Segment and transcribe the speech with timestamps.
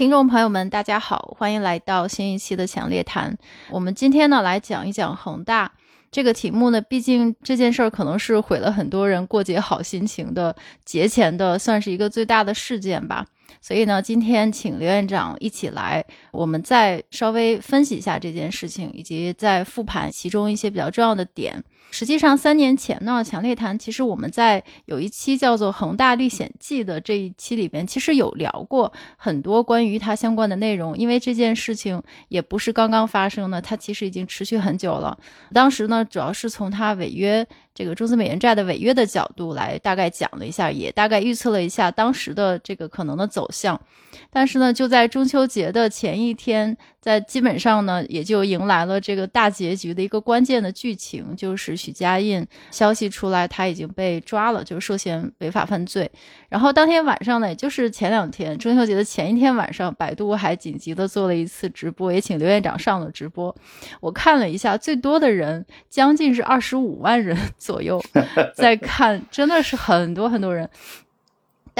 [0.00, 3.36] 听众朋友们，大家好，欢迎来到新一期的强烈谈。
[3.68, 5.70] 我们今天呢来讲一讲恒大
[6.10, 10.56] 这个题目呢，毕竟这件事儿可能是毁了很多人过节好心情的
[10.86, 13.26] 节前的，算是一个最大的事件吧。
[13.60, 21.62] 所以呢，今天请刘院长一起来，我们再稍微分析一下这件事情，以及再复盘其中一些比较重要的点。
[21.92, 30.96] 实际上，三年前呢，强烈谈其实我们在有一期叫做《恒大历险记》的这一期里边，其实有聊过很多关于它相关的内容。
[30.96, 35.18] 因为这件事情也不是刚刚发生的，它其实已经持续很久了。
[35.52, 37.44] 当时呢，主要是从它违约。
[37.74, 43.80] 这个中资美元债的违约的角度来大概讲了一下，也大概预测了一下当时的这个可能的走向。
[44.28, 56.10] 但是呢，就在中秋节的前一天，在基本上呢，也就迎来了这个大结局的一个关键的剧情，就是许家印消息出来，他已经被抓了，就是涉嫌违法犯罪。
[56.48, 63.54] 然后当天晚上呢，也就是前两天中秋节的前一天晚上，百度还紧急的做了一次直播，也请刘院长上了直播。
[64.00, 68.02] 我看了一下，最多的人将近是二十五万人 左右
[68.54, 70.68] 在看，真的是很多很多人。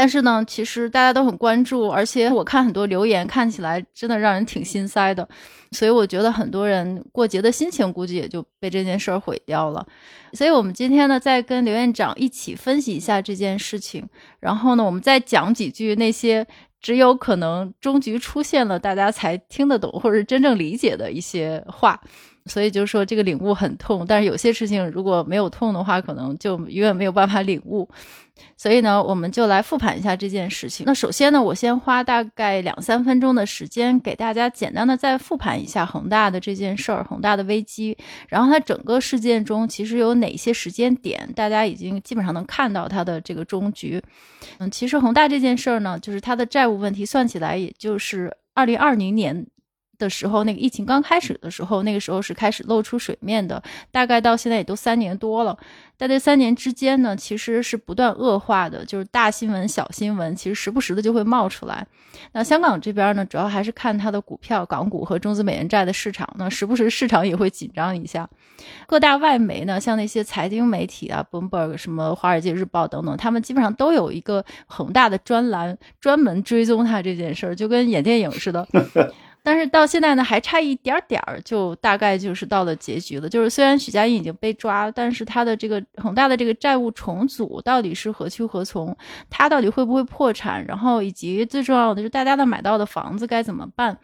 [0.01, 5.29] 但是呢，其实大家都很关注，而且我看很多留言，看起来真的让人挺心塞的。
[5.73, 9.87] 所以我觉得很多人过节的心情估计也就被这件事儿毁掉了。
[10.33, 14.09] 所以我们今天呢，再跟刘院长一起分析一下这件事情，
[14.41, 16.47] 然后呢，我们再讲几句那些
[16.81, 22.01] 只有可能终局出现了，大家才听得懂或者真正理解的一些话。
[22.47, 27.87] 所以就是说，这个领悟很痛，但是有些事情如果没有痛的话，可能就永远没有办法领悟。
[28.57, 30.85] 所以呢，我们就来复盘一下这件事情。
[30.87, 37.97] 那首先呢，我先花大概两三分钟的时间，给大家简单的再复盘一下恒大的这件事儿，恒大的危机。
[38.29, 44.03] 然后它整个事件中其实有哪些时间点，大家已经基本上能看到它的这个终局。
[44.59, 49.47] 嗯，其实恒大这件事儿呢，就是它的债务问题，算起来也就是二零二零年。
[50.01, 53.63] 的时候，那个疫情刚开始的时候，那个时候是开始露出水面的，
[53.93, 55.57] 大概到现在也都三年多了。
[55.97, 61.87] 在这三年之间呢，其实是不断恶化的，就是大新闻、小新闻，其实时不时的就会冒出来。
[62.33, 68.27] 那香港这边呢，主要还是看它的股票、港股和中资美元债的市场，那时不时市场也会紧张一下。
[68.87, 78.67] 各大外媒呢，像那些财经媒体啊，Bloomberg、什么华尔街日报等等，他们基本上都有一个恒大的专栏，专门追踪它这件事儿，就跟演电影似的。
[79.43, 83.29] 但是到现在呢，还差一点点儿，就大概就是到了结局了。
[83.29, 88.97] 就是虽然许家印已经被抓，但是他的这个恒大的这个债务重组到底是何去何从？
[89.29, 90.65] 他到底会不会破产？
[90.67, 93.99] 然后以及最重要的就是大家的买到的房子该怎么办？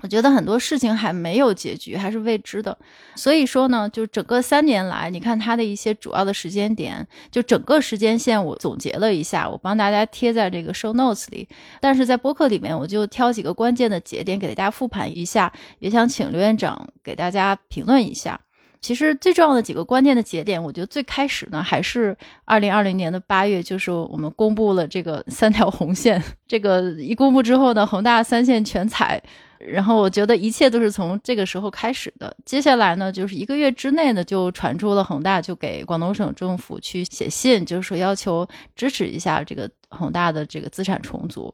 [0.00, 2.78] 我觉得很多事情还没有结局，还是未知的。
[3.16, 11.48] 所以说呢，就整个三年来，你看他的一些主要的时间点，就整个时间线，我总结了一下，我帮大家贴在这个 show notes 里。
[11.80, 18.40] 但是在播客里面，我就挑几个关键的节点给大家复盘一下，也想请刘院长给大家评论一下。
[18.80, 26.22] 其实最重要的几个关键的节点，我觉得最开始呢，还是二零二零年的八月，就是我们公布了这个 三条红线。
[26.46, 29.22] 这个一公布之后呢，恒大三线全踩。
[29.58, 32.32] 然后我觉得一切都是从这个时候开始的。
[32.44, 38.46] 接下来呢，就是一个月之内呢，就传出了恒大就给广东省政府去写信，就是说要求
[38.76, 41.52] 支持一下这个恒大的这个资产重组。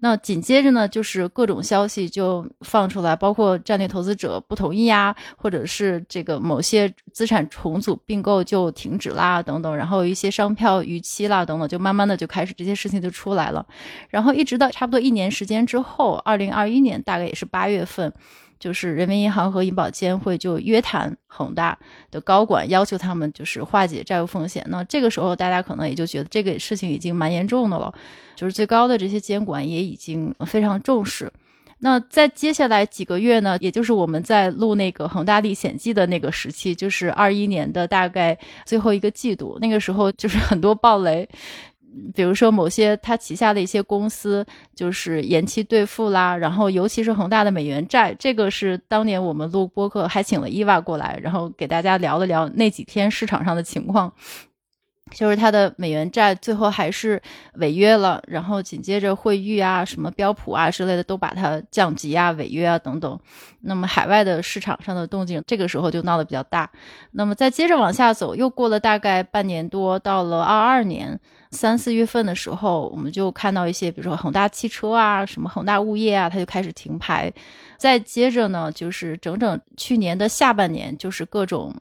[0.00, 13.66] 那紧接着呢，就是各种消息就放出来，包括战略投资者不同意啊，或者是这个某些资产重组并购就停止啦等等，然后一些商票逾期啦等等，就慢慢的就开始这些事情就出来了。
[14.08, 18.12] 然后一直到差不多一年时间之后，二零二一年大概也是八月份。
[18.58, 21.78] 就是人民银行和银保监会就约谈恒大
[22.10, 24.64] 的高管，要求他们就是化解债务风险。
[24.68, 27.92] 那这个时候，大家可能也就觉得这个事情已经蛮严重的了，
[28.34, 31.32] 就是最高的这些监管也已经非常重视。
[31.80, 41.28] 那在接下来几个月呢，也就是我们在录那个《恒大历险记》的那个时期，就是二一年的大概最后一个季度，那个时候就是很多暴雷。
[42.14, 44.44] 比如说，某些他旗下的一些公司
[44.74, 54.12] 就是延期兑付啦，然后尤其是恒大的美元债，这个是当年我们录播客还请了伊娃过来，然后给大家聊了聊那几天市场上的情况，
[55.14, 57.20] 就是它的美元债最后还是
[57.54, 63.18] 违约了，然后紧接着汇誉啊、什么标普啊之类的都把它降级啊、违约啊等等，
[63.60, 66.68] 那么海外的市场上的动静这个时候就闹得比较大，
[67.12, 71.18] 那么再接着往下走，又过了大概半年多，到了二二年。
[71.52, 77.32] 三四月份的时候，我们就看到一些，比如说恒大汽车啊，什么恒大物业啊，它就开始停牌。
[77.78, 81.72] 再接着呢，就是整整去年的下半年，就是各种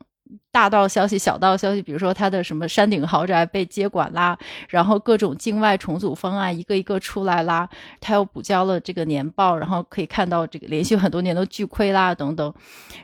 [0.52, 4.38] 大道消息、小道消息，比如说它的什么山顶豪宅被接管啦，
[4.70, 7.70] 然后各种境外重组方案一个一个出来啦，
[8.00, 12.54] 他又补交了这个年报，然后可以看到这个连续很多年都巨亏啦等等，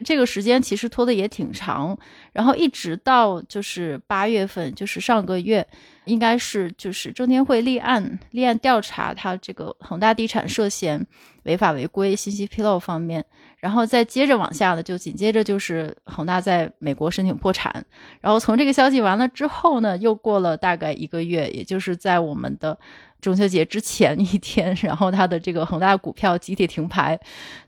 [0.06, 1.98] 这个时间其实拖的也挺长，
[2.32, 5.68] 然后一直到就是八月份，就是上个月。
[6.06, 11.06] 应该是就是证监会立案立案调查他这个恒大地产涉嫌
[11.44, 13.24] 违法违规、信息披露方面，
[13.62, 17.86] 然后再接着往下的就紧接着就是恒大在美国申请破产，
[18.20, 22.78] 然后从这个消息完了之后呢，又过了大概一个月，也就是在我们的。
[23.22, 27.20] 中秋节之前一天，然后它的这个恒大股票集体停牌，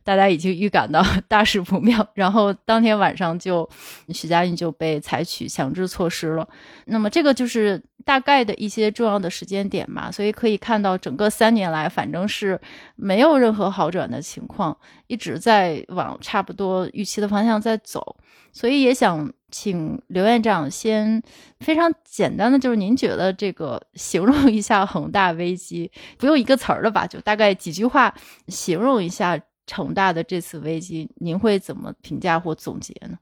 [0.03, 2.03] 大家已经预感到 大事不妙。
[2.15, 3.69] 然后当天晚上就，
[4.09, 6.49] 许家印就被采取强制措施了。
[6.85, 12.59] 那么这个就是大概的一些重要的时间点嘛，所以可以看到整个三年来，反正是
[12.95, 14.77] 没有任何好转的情况，
[15.07, 18.15] 一直在往差不多预期的方向在走。
[18.51, 21.21] 所以也想请刘院长先
[21.59, 28.13] 非常简单的，就是您觉得这个形容一下恒大危机，不用一个词儿了吧，就大概几句话
[28.47, 29.39] 形容一下
[29.71, 33.17] 恒大的这次危机，您会怎么评价或总结呢？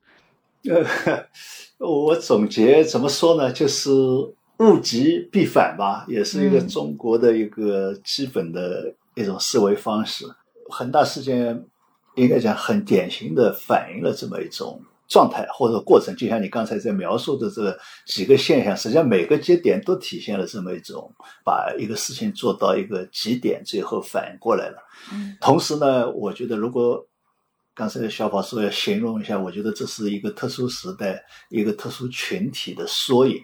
[0.70, 3.52] 呃，我总结怎么说呢？
[3.54, 3.90] 就是
[4.62, 10.26] 物极必反吧，也是一个中国的一个基本的一种思维方式。
[10.70, 11.66] 恒大事件
[12.16, 14.82] 应该讲很典型的反映了这么一种。
[15.12, 21.14] 状态或者过程，就像你刚才在描述的这个几个现象，实际上每个节点都体现了这么一种
[21.44, 24.78] 把一个事情做到一个极点，最后反应过来了。
[25.12, 27.06] 嗯，同时呢，我觉得如果
[27.76, 33.36] 刚才小宝说要形容一下，我觉得这是一个特殊时代、一个特殊群体的缩影。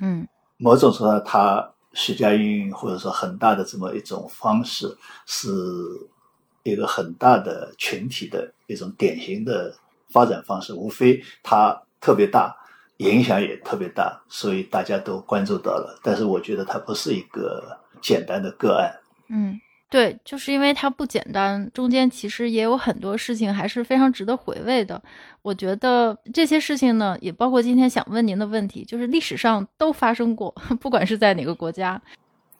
[0.00, 0.26] 嗯，
[0.62, 5.48] 某种程度上，他徐家印或者说很大的这么一种方式，是
[6.62, 9.74] 一个很大的群体的一种典型的。
[10.12, 12.54] 发展方式无非它特别大，
[12.98, 15.98] 影响也特别大，所以大家都关注到了。
[16.02, 18.92] 但是我觉得它不是一个简单的个案。
[19.30, 19.58] 嗯，
[19.92, 25.00] 对，就是因为它不简单，中间其实也有很多事情还是非常值得回味的。
[25.42, 30.50] 我觉得这些事情呢，也包括今天想问您的问题，就是历史上都发生过，
[30.80, 32.00] 不管是在哪个国家。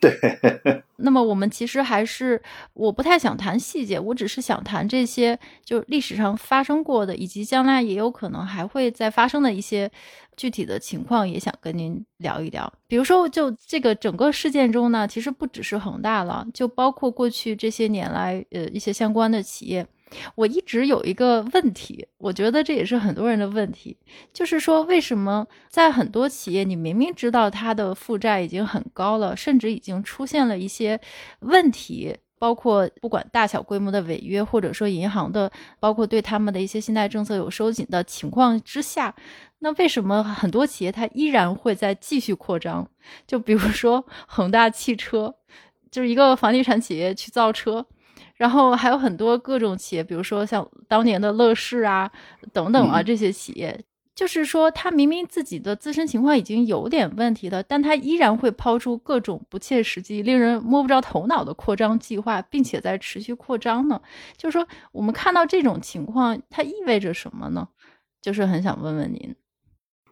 [0.02, 2.42] 对，那么我们其实还是
[2.74, 9.88] 我不太想谈细节，我只是想谈这些就历史上发生过的，以及将来也有可能还会再发生的一些
[10.36, 12.70] 具体的情况，也想跟您聊一聊。
[12.88, 19.86] 比如说，就这个整个事件中呢，其实不只是恒大了，就包括过去这些年来，呃，一些相关的企业。
[20.34, 23.96] 我一直有一个问题，我觉得这也是很多人的问题，
[24.32, 31.00] 就是说为什么在很多企业，你明明知道它的负债已经很高了，甚至已经出现了一些
[31.40, 39.14] 问题，包括不管大小规模的违约，或者说银行的，包括对他们的一些信贷政策有收紧的情况之下，
[39.60, 42.88] 那为什么很多企业它依然会在继续扩张？
[43.26, 45.34] 就比如说恒大汽车，
[45.90, 47.86] 就是一个房地产企业去造车。
[48.42, 52.10] 然后还有很多各种企业，比如说像当年的乐视啊，
[52.52, 53.84] 等等啊，这些企业，
[54.16, 64.00] 就是说他明明自己的自身情况已经有点问题了，但他依然会抛出各种不切实际、令人摸不着头脑的扩张计划，并且在持续扩张呢。
[64.36, 67.68] 就是说，我们看到这种情况，它意味着什么呢？
[68.20, 69.36] 就是很想问问您。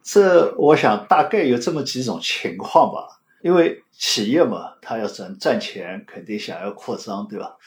[0.01, 7.57] 这我想大概有这么几种情况吧，因为企业嘛，它要赚赚钱，肯定想要扩张，对吧？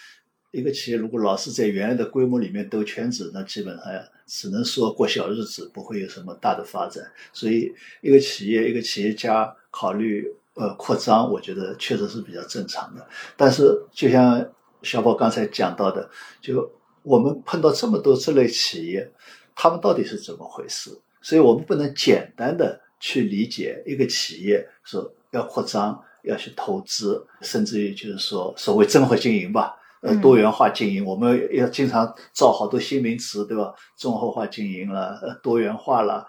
[0.54, 3.84] 一个企业如果老是在原来的规模里面兜圈子，那基本上
[4.24, 7.04] 只能说过小日子，不会有什么大的发展。
[7.32, 13.04] 所以，一个企业、一个企业家考虑呃扩张，我觉得确实是比较正常的。
[13.36, 14.48] 但是，就像
[14.82, 16.08] 小宝刚才讲到的，
[16.40, 16.70] 就
[17.02, 19.10] 我们碰到这么多这类企业，
[19.56, 20.96] 他们到底是怎么回事？
[21.20, 29.74] 所以我们不能简单的去理解一个企业说要扩张、要去投资，甚至于就是说所谓综合经营吧。
[30.04, 33.72] 呃，多元化经营，我们要经常造好多新名词，对吧？
[33.96, 36.26] 综合化经营了，呃， 多元化了，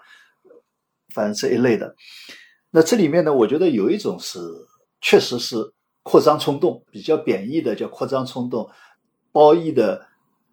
[1.12, 1.94] 反正这一类的。
[2.70, 4.38] 那这里面呢，我觉得有一种是，
[5.02, 5.56] 确实是
[6.02, 8.66] 扩张冲动，比较贬义的叫扩张冲动，
[9.30, 10.06] 褒义的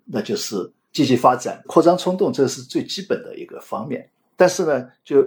[0.04, 1.64] 那就是积极发展。
[1.66, 4.10] 扩张冲动这是最基本的一个方面。
[4.36, 5.26] 但是呢，就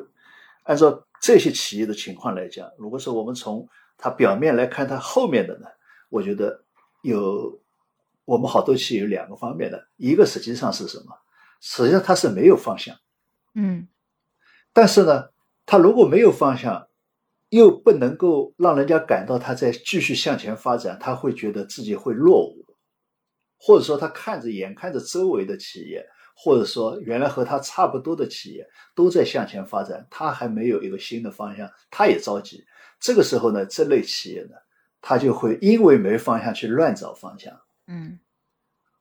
[0.65, 5.67] 按照这些企业的情况来讲，如果说我们从它表面来看，它后面的呢，
[6.11, 6.63] 我觉得
[7.01, 7.59] 有。
[8.27, 11.17] 我们好多企业有两个方面的，一个实际上是什么？
[11.63, 12.95] 实际上它是没有方向，
[13.55, 13.89] 嗯，
[14.75, 15.31] 但是呢，
[15.65, 16.87] 它如果没有方向，
[17.49, 22.67] 又不能够让人家感到它在继续向前发展，他会觉得自己会落伍，
[23.59, 26.05] 或者说他看着眼看着周围的企业
[26.37, 32.63] 或者说原来和他差不多的企业都在向前发展，他还没有一个新的方向，他也着急。
[33.01, 34.57] 这个时候呢，这类企业呢，
[35.01, 38.19] 他就会因为没方向去乱找方向，嗯，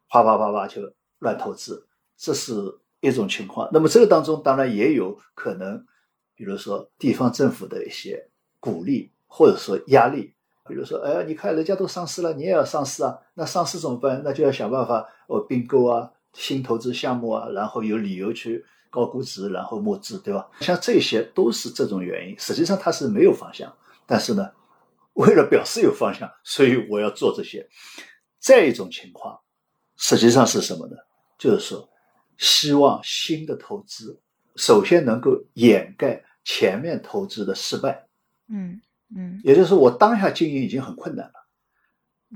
[0.09, 0.81] 啪啪啪啪就
[1.19, 1.87] 乱投资，
[2.17, 2.53] 这是
[3.01, 3.69] 一种情况。
[3.71, 5.85] 那么这个当中当然也有可能，
[6.35, 10.33] 比如说地方政府的一些鼓励或者说压力。
[10.67, 13.15] 比如说，哎，你看人家都上市了，你也要上市啊？
[13.35, 14.23] 那上市怎么办？
[14.25, 20.49] 那就要想办法哦，并购啊，新投资项目啊，然后有理由去高估值，然后募资，对吧？
[20.61, 22.35] 像这些都是这种原因。
[22.39, 23.71] 实际上它是没有方向，
[24.07, 24.49] 但是呢，
[25.13, 27.69] 为了表示有方向，所以我要做这些。
[28.45, 29.39] 再一种情况，
[29.97, 30.95] 实际上是什么呢？
[31.39, 31.89] 就是说，
[32.37, 34.21] 希望新的投资
[34.55, 38.07] 首先能够掩盖前面投资的失败。
[38.49, 38.79] 嗯。
[39.15, 41.33] 嗯，也就是说，我当下经营已经很困难了，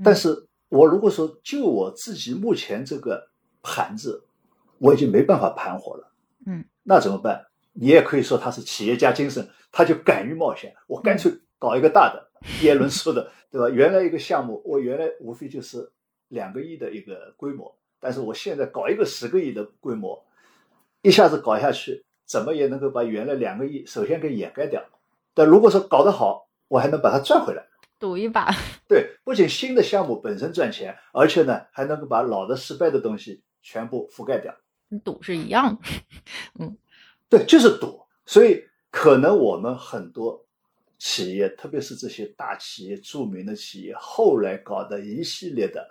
[0.04, 3.28] 但是我如果说就我自己目前这个
[3.60, 4.24] 盘子，
[4.78, 6.12] 我已经没办法盘活了，
[6.46, 7.44] 嗯，那怎么办？
[7.72, 12.30] 你也可以说他是企业家精神，他就敢于冒险，我干脆搞一个大的。
[12.62, 13.68] 耶伦说的，对吧？
[13.68, 15.90] 原来一个项目，我原来无非就是
[16.30, 20.24] 两个亿的一个规模，但是我现在搞一个十个亿的规模，
[21.02, 24.82] 一下子搞下去，怎么也能够把原来两个亿首先给掩盖掉。
[25.34, 27.66] 但如果说搞得好，我还能把它赚回来，
[27.98, 28.50] 赌一把。
[28.88, 34.54] 对，不仅新的项目本身赚钱，而且呢，还能够把老的失败的东西全部覆盖掉。
[35.04, 35.82] 赌是一样的，
[36.58, 36.76] 嗯，
[37.30, 38.00] 对，就是赌。
[38.26, 40.44] 所以，可能我们很多
[40.98, 45.88] 企业，特别是这些大企业、著名的企业，后来搞的一系列的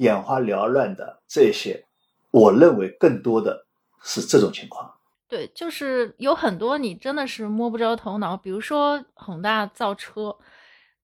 [0.00, 1.84] 眼花缭乱的这些，
[2.30, 3.66] 我认为更多的
[4.02, 4.94] 是这种情况。
[5.28, 10.34] 对，就是有很多你真的是摸不着头脑，比如说恒大造车，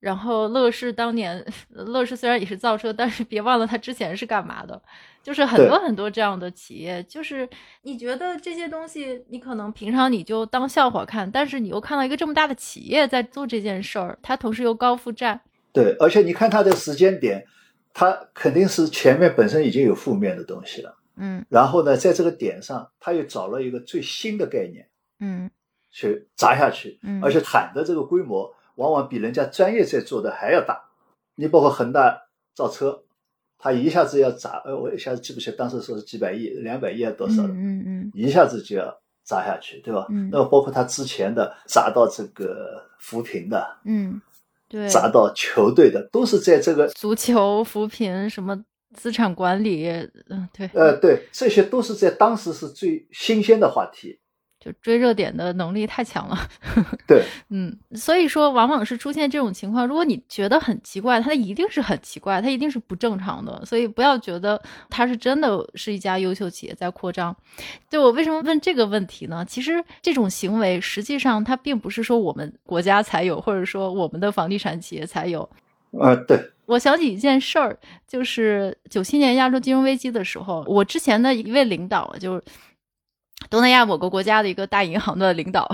[0.01, 4.81] 然后乐视当年，乐视虽然也是造车，但是别忘了它之前是干嘛的，
[5.23, 7.49] 就是很多很多这样的企业，就是
[7.83, 15.41] 你觉得这些东西，你可能平常你就当笑话看，但是你又看到一个这么大的企业在做这件事儿，它同时又高负债，
[15.73, 17.47] 对，而且你看它的时间点，
[17.99, 20.95] 它肯定是前面本身已经有负面的东西了。
[21.17, 24.87] 嗯，然后呢，在这个点上，他又找了一个最新的概念，
[25.19, 25.51] 嗯，
[25.91, 30.79] 去砸下去，嗯，而且喊的这个规模，往往比人家专业在做的还要大。
[31.37, 32.25] 你包括恒大
[32.55, 33.03] 造车，
[33.57, 40.07] 他一下子要砸，呃，我一下子记不起，当时说是几百亿、两百亿还多少了嗯嗯，一下子就要砸下去，对吧？
[40.11, 44.26] 嗯，那么包括他之前的砸到这个扶贫的，嗯，对，
[44.89, 48.65] 砸到球队的，都是在这个足球扶贫什么。
[48.95, 49.89] 资产管理，
[50.31, 54.19] 嗯，对，呃，对，这些都是在当时是最新鲜的话题，
[54.59, 56.37] 就追热点的能力太强了。
[57.07, 63.65] 对，嗯，所以说往往是出现这种情况，如果你觉得很奇怪，它一定是很奇怪，它一定是不正常的。
[63.65, 64.61] 所以不要觉得
[64.91, 67.37] 它是真的是一家优秀企业在扩张。
[67.89, 69.45] 就我为什么问这个问题呢？
[69.49, 75.49] 其实这种行为实际上它并不是说我们国家才有，或者说我们的房地产企业才有。
[75.93, 76.39] 呃，对。
[76.67, 82.43] 我想起一件事儿，就是九七年亚洲金融危机的时候，我之前的一位领导，就是
[83.49, 85.69] 东南亚某个国家的一个大银行的领导，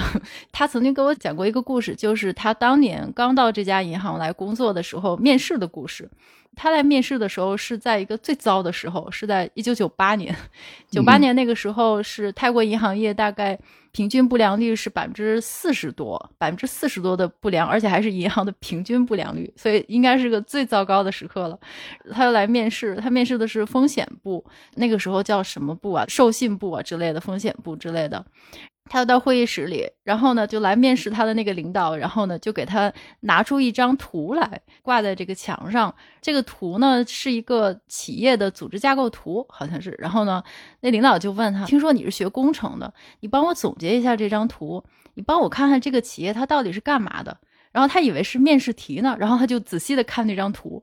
[0.50, 6.10] 他曾经给我讲过一个故事，就是他当年刚到这家银行来工作的时候面试的故事。
[6.54, 10.34] 他来面试的时候是在一个最糟的时候，是在一九九八年。
[10.90, 13.58] 九八年那个时候是泰国银行业大概。
[13.94, 21.60] 平均不良率是百分之四十多，百分之四十多的不良，而且还是银行的平均不良率，所以应该是个最糟糕的时刻了。
[22.10, 24.42] 他又来面试，他面试的是风险部，
[24.76, 26.06] 那个时候叫什么部啊？
[26.08, 28.24] 授信部啊之类的，风险部之类的。
[28.90, 35.94] 他到会议室里，然后呢就来面试他的那个领导，然后呢就给他拿出一张图来挂在这个墙上。
[36.20, 39.96] 这个图呢是一个企业的组织架构图，好像是。
[39.98, 40.42] 然后呢，
[40.80, 44.84] 那领导就问他：“听说你是学工程的，你帮我总结一下这张图，
[45.14, 47.38] 你帮我看看这个企业它到底是干嘛的。”
[47.72, 50.82] 然后他以为是面试题呢，然后他就仔细的看那张图。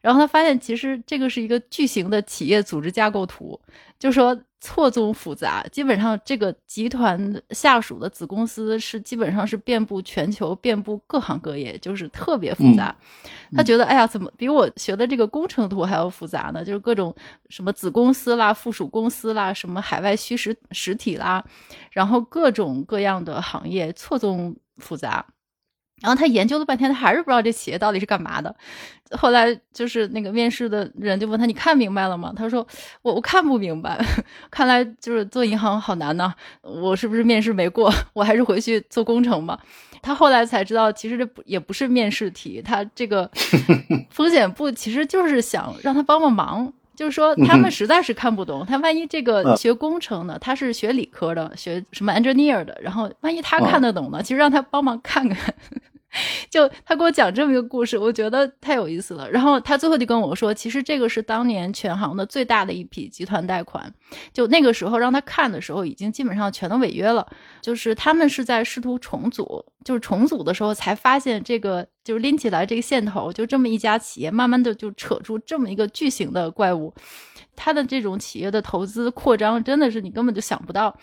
[0.00, 3.58] 然后他发现，其实这个是一个巨型的企业组织架构图，
[3.98, 12.94] 就说错综复杂，基本上这个集团下属的子公司是基本上是遍布全球，遍布各行各业，就是特别复杂。
[13.56, 16.64] 他觉得，哎呀，怎么比我学的这个工程图还要复杂呢？
[16.64, 17.14] 就是各种
[17.48, 21.44] 什么子公司啦、附属公司啦、什么海外虚实实体啦，
[21.92, 25.24] 然后各种各样的行业错综复杂。
[26.00, 28.54] 然后他研究了半天，他还是不知道这企业到底是干嘛的。
[29.12, 32.66] 后来就是那个面试的人就问他：“你看明白了吗？”他说
[33.02, 33.98] ：“我我看不明白，
[34.50, 36.32] 看来就是做银行好难呐。
[36.60, 37.90] 我是不是面试没过？
[38.12, 39.58] 我还是回去做工程吧。”
[40.02, 43.28] 他后来才知道，其实这不也不是面试题，他这个
[44.10, 46.72] 风险部其实就是想让他帮帮忙。
[46.98, 48.66] 就是说他们实在是看不懂。
[48.66, 54.20] 他万一这个学工程的，他是学理科的，学什么 engineer 的，然后万一他看得懂呢？
[54.20, 55.54] 其实让他帮忙看看。
[56.48, 59.30] 就他给我讲这么一个故事，我觉得太有意思了。
[59.30, 63.92] 然后他最后就跟我说，其实这个是当年全行的最大的一批集团贷款。
[64.32, 67.26] 就那个时候让他看的时候，已经基本上全都违约了。
[67.60, 76.94] 就是他们是在试图重组，就是重组的时候才发现这个，就是拎起来这个线头，就这么一家企业，慢慢的就扯出这么一个巨型的怪物。
[77.54, 80.96] 他的这种企业的投资扩张，真的是你根本就想不到。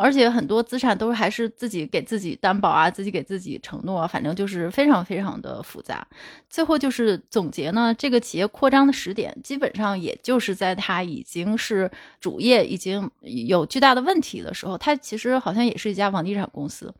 [0.00, 6.06] 而且很多资产都还是自己给自己担保啊，自己给自己承诺，反正就是非常非常的复杂。
[6.48, 16.92] 最后就是总结呢，这个企业扩张的时点，基本上也就是在它已经是主业已经有巨大的问题的时候，它其实好像也是一家房地产公司。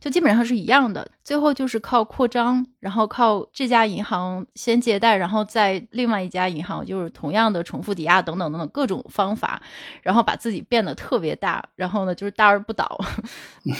[0.00, 9.60] 就基本上是一样的，最后就是靠扩张，然后靠这家银行先借贷，然后在另外一家银行就是同样的重复抵押等等等等各种方法，
[10.02, 12.98] 然后把自己变得特别大，然后呢就是大而不倒。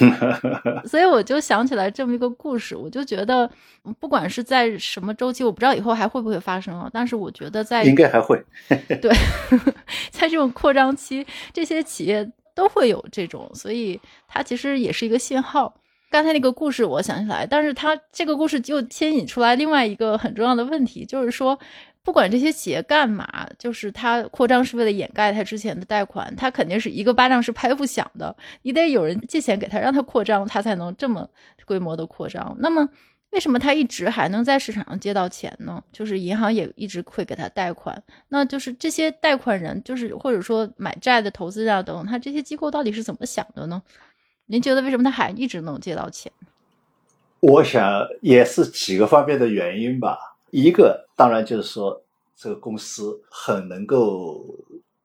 [0.86, 3.50] 所以我就想起来这么一个故事，我就觉得
[3.98, 9.12] 不管是在什么周期，我不知道以后还会不会发生啊，但是我觉得在应该还会对，
[10.10, 15.74] 在这种扩张期，这些企业都会有这种，所以它其实也是一个信号。
[16.14, 21.58] 刚才那个故事我想起来，但是他这个故事就牵引出来另外一个很重要的问题，就是说，
[22.04, 23.26] 不管这些企业干嘛，
[23.58, 31.28] 就是他扩张是为了掩盖他之前的贷款，他肯定是一个巴掌是拍不响的，你得有人借钱给他，让他扩张，他才能这么
[31.64, 32.56] 规模的扩张。
[32.60, 32.88] 那么，
[33.30, 35.82] 为什么他一直还能在市场上借到钱呢？
[35.92, 43.82] 就是银行也一直会给他贷款，那就是这些贷款人，就是或者说买债的投资啊等等，他这些机构到底是怎么想的呢？
[44.46, 46.30] 您觉得为什么他还一直能借到钱？
[47.40, 50.18] 我想也是几个方面的原因吧。
[50.50, 52.02] 一个当然就是说，
[52.36, 54.44] 这个公司很能够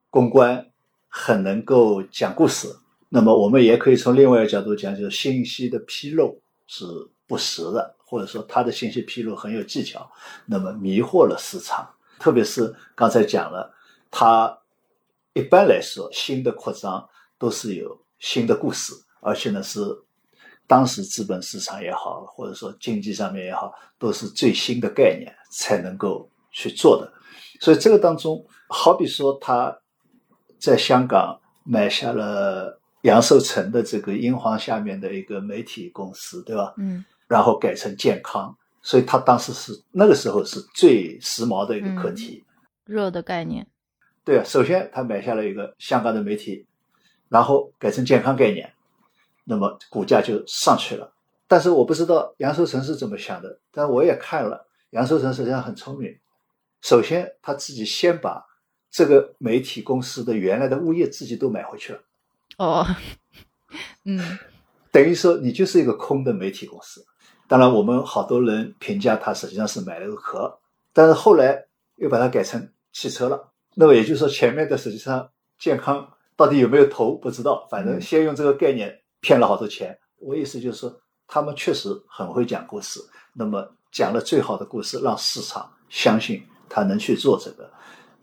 [0.09, 0.65] 公关，
[1.07, 2.67] 很能够讲故事。
[3.07, 6.85] 那么我们也可以从另外一个角度讲，就是信息的披露是
[7.25, 10.09] 不实的，或者说他的信息披露很有技巧，
[10.45, 11.89] 那么迷惑了市场。
[12.19, 13.73] 特别是刚才讲了，
[14.11, 14.59] 他
[15.33, 18.93] 一般来说新的扩张都是有新的故事。
[19.21, 19.79] 而且呢，是
[20.67, 27.11] 当时资本市场也好，或者说经济上面也好，都是最新的概念才能够去做的。
[27.59, 29.75] 所以这个当中，好比说他
[30.57, 36.73] 在香港买下了杨受成的这个英皇下面的一个媒体公司，对吧？
[36.77, 37.03] 嗯。
[37.27, 42.43] 然后改成健康，所以他当时是那个时候是最时髦的一个课题，
[42.85, 43.67] 热的概念。
[44.23, 46.65] 对啊，首先他买下了一个香港的媒体，
[47.27, 48.73] 然后改成健康概念。
[49.49, 51.11] 那么股价就上去了，
[51.47, 56.15] 但是我不知道杨受成是怎么想的，但我也看了，杨受成实际上很聪明。
[56.83, 58.45] 首先他自己先把
[58.91, 61.99] 这个媒体公司的原来的物业自己都买回去了。
[62.57, 62.85] 哦，
[64.05, 64.37] 嗯，
[64.91, 67.03] 等于说你就是一个空的媒体公司。
[67.47, 70.59] 当然，我们好多人评价他实际上是买了个壳，
[70.93, 73.51] 但是后来又把它改成汽车了。
[73.73, 78.98] 那么也就是说，前面的实际上健康到底有没有投不知道，反正先用这个概念。
[79.21, 82.99] 骗了好多钱，我意思就是说，他们确实很会讲故事。
[83.33, 87.71] 那么讲了最好的故事，让市场相信他能去做这个。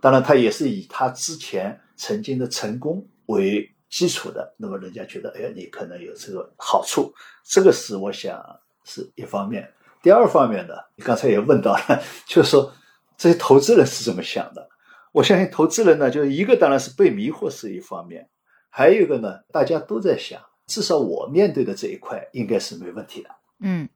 [0.01, 4.55] 当然，他也是以他之前曾经的成功为基础的。
[4.57, 7.13] 那么人家觉得，哎，你可能有这个好处。
[7.45, 8.43] 这个是我想
[8.85, 9.69] 是一方面。
[10.03, 12.73] 第二方面呢，你刚才也问到了， 就是说
[13.17, 14.69] 这些投资人是怎么想的？
[15.13, 18.29] 我相信投资人呢，就是一个当然是被迷惑是一方面，
[18.69, 20.41] 还有一个呢，大家都在想。
[20.67, 23.31] 至少我面对的这一块应该是没问题的。
[23.61, 23.89] 嗯，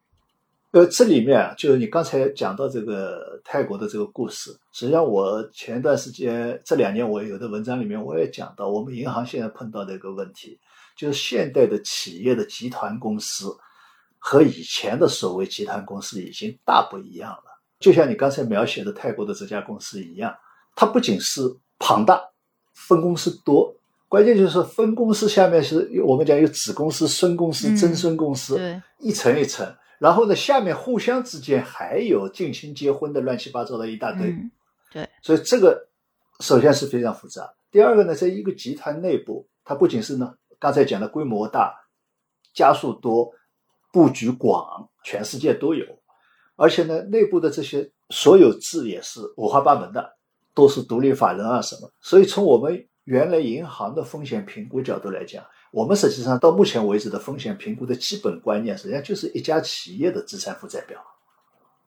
[0.71, 10.59] 呃，这里面啊，就是你刚才讲到这个泰国的这个故事，实际上我前段时间这两年我有的文章里面我也讲到，我们银行现在碰到的一个问题，
[10.97, 13.55] 就是现代的企业的集团公司
[14.19, 17.45] 和以前的所谓集团公司已经大不一样了。
[17.81, 20.35] 就像你刚才描写的泰国的这家公司一样，
[20.77, 21.43] 它不仅是
[21.79, 22.23] 庞大，
[22.73, 23.75] 分公司多。
[24.11, 29.65] 关键就是分公司下面是我们讲有子公司、孙公司、曾孙公司，对，一层一层。
[30.01, 34.35] 然后呢，下面互相之间还有近亲结婚的乱七八糟的一大堆，
[34.93, 35.09] 对。
[35.23, 35.87] 所以这个
[36.41, 37.55] 首先是非常复杂。
[37.71, 41.73] 第二个呢，在一个集团内部，它不仅是呢刚才讲的规模大、
[42.53, 43.31] 家数多、
[43.93, 45.87] 布局广，全世界都有，
[46.57, 50.17] 而且呢，内部的这些所有制也是五花八门的，
[50.53, 51.89] 都是独立法人啊什么。
[52.01, 60.97] 所以从我们原来银行的风险评估角度来讲，我们实际上到目前为止的风险评估的基本观念，实际上就是一家企业的资产负债表。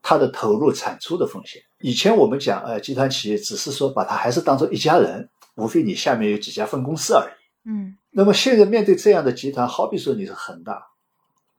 [0.02, 1.62] 它的投入产出的风险。
[1.80, 7.70] 以前我们讲，呃，集团企业只是说把它还是当做一家人，无非你下面有几家分公司而已。
[7.70, 10.88] 嗯，那么现在面对这样的集团，好比说你是恒大，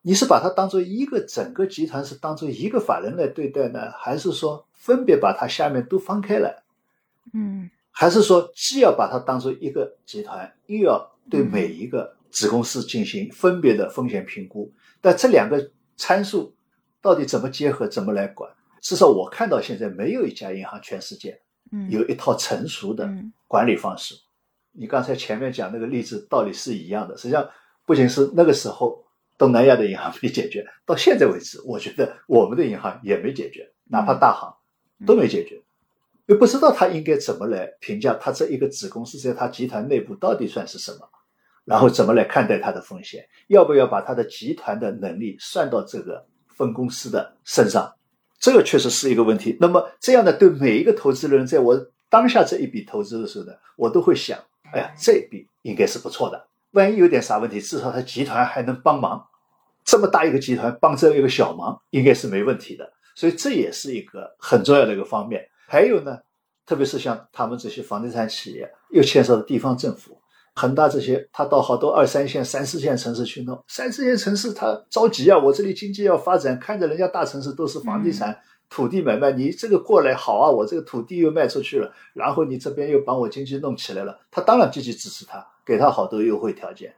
[0.02, 6.54] 你是把它当做一个整个集团是当做一个法人来对待呢，还是说分别把它下面都分开来？
[7.32, 14.72] 嗯，还是说既要把它当做一个集团，又要对每一个子公司进行分别的风险评估？
[15.00, 16.56] 但这两个参数
[17.00, 18.50] 到底怎么结合，怎么来管？
[18.82, 24.16] 至少我看到现在没有一家银行全世界嗯，有一套成熟的嗯管理方式。
[24.72, 27.48] 你刚才前面讲那个例子道理是一样的，实际上
[27.86, 29.04] 不仅是那个时候
[29.38, 34.52] 东南亚的银行没解决，到现在为止，我觉得我们的银行也没解决，哪怕大行
[35.06, 35.62] 都没解决，
[36.26, 41.08] 又不知道他应该怎么来评价他这一个子公司在他集团内部到底算是什么，
[41.64, 47.92] 然后怎么来看待它的风险，要不要把它的集团的能力算到这个分公司的身上，
[48.38, 49.56] 这个确实是一个问题。
[49.60, 54.38] 那么这样呢，对每一个投资人，在我当下这一笔投资的时候呢，我都会想，
[54.72, 56.48] 哎呀，这笔应该是不错的。
[56.72, 59.24] 万一有点啥问题，至少他集团还能帮忙。
[59.84, 62.90] 这么大一个集团帮这一个小忙，应该是没问题的。
[63.14, 65.46] 所以这也是一个很重要的一个方面。
[65.66, 66.18] 还有呢，
[66.66, 70.18] 特别是像他们这些房地产企业，又牵涉到地方政府，
[70.54, 73.62] 恒大这些，他到好多二三线、三四线城市去弄。
[73.66, 78.38] 三四线城市他着急啊，我这里经济要发展，看着人家大城市都是房地产、
[78.70, 86.94] 土地买卖，你这个过来好啊，我这个土地又卖出去了，然后你这边又把我经济弄起来了，他当然积极支持他，给他好多优惠条件。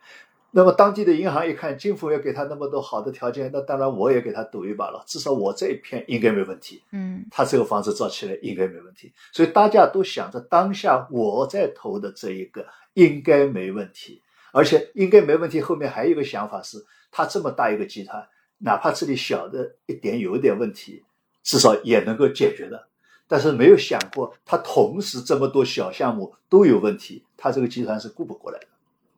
[0.57, 6.83] 那么当地的银行一看，金府要给他那么多好的条件，那当然我也给他赌一把了，至少我这一片应该没问题。
[6.93, 15.61] 嗯他这个房子造起来应该没问题，所以大家都想着当下我在投的这一个应该没问题，而且应该没问题。
[15.61, 21.05] 后面还有一个想法是，他这么大一个集团，哪怕这里小的一点有一点问题，
[21.43, 22.87] 至少也能够解决的。
[23.29, 28.67] 但是没有想过，他同时这么多小项目都有问题，他这个集团是顾不过来的。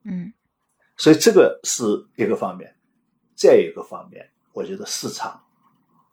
[0.03, 0.33] 嗯
[0.99, 1.85] 所以这个是
[2.17, 2.75] 一个方面，
[3.35, 5.41] 再一个方面，我觉得市场，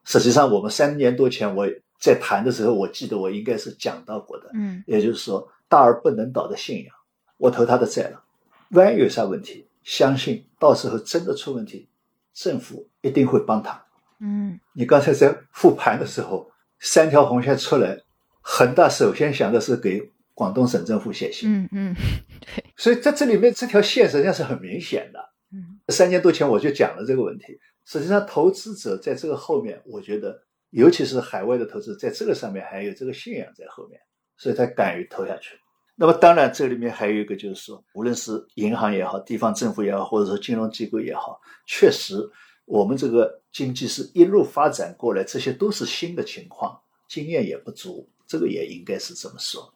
[0.05, 1.67] 实际上我们三年多前我
[1.99, 6.95] 在谈的时候，我记得我应该是讲到过的，嗯也就是说大而不能倒的信仰，
[7.37, 8.23] 我投他的债了，
[8.69, 11.89] 万一有啥问题，相信到时候真的出问题，
[12.33, 13.83] 政府一定会帮他。
[14.19, 18.03] 嗯你刚才在复盘的时候，三条红线出来，
[18.41, 21.95] 恒大首先想的是给广东省政府写信，嗯嗯
[22.77, 25.19] 所以在这里面这条线实际上是很明显的。
[25.51, 27.57] 嗯三年多前我就讲了这个问题。
[27.87, 33.99] 实际上，投资者在这个后面，我觉得，尤其是海外的投资者，在这个上面还有这个信仰在后面，
[34.37, 35.55] 所以他敢于投下去。
[35.95, 42.17] 那么，当然这里面还有一个就是说，无论是银行也好，地方政府也好，或者说金融机构也好，确实
[42.65, 46.75] 我们这个经济是一路发展过来，这些都是新的情况，
[47.07, 49.71] 经验也不足，这个也应该是这么说。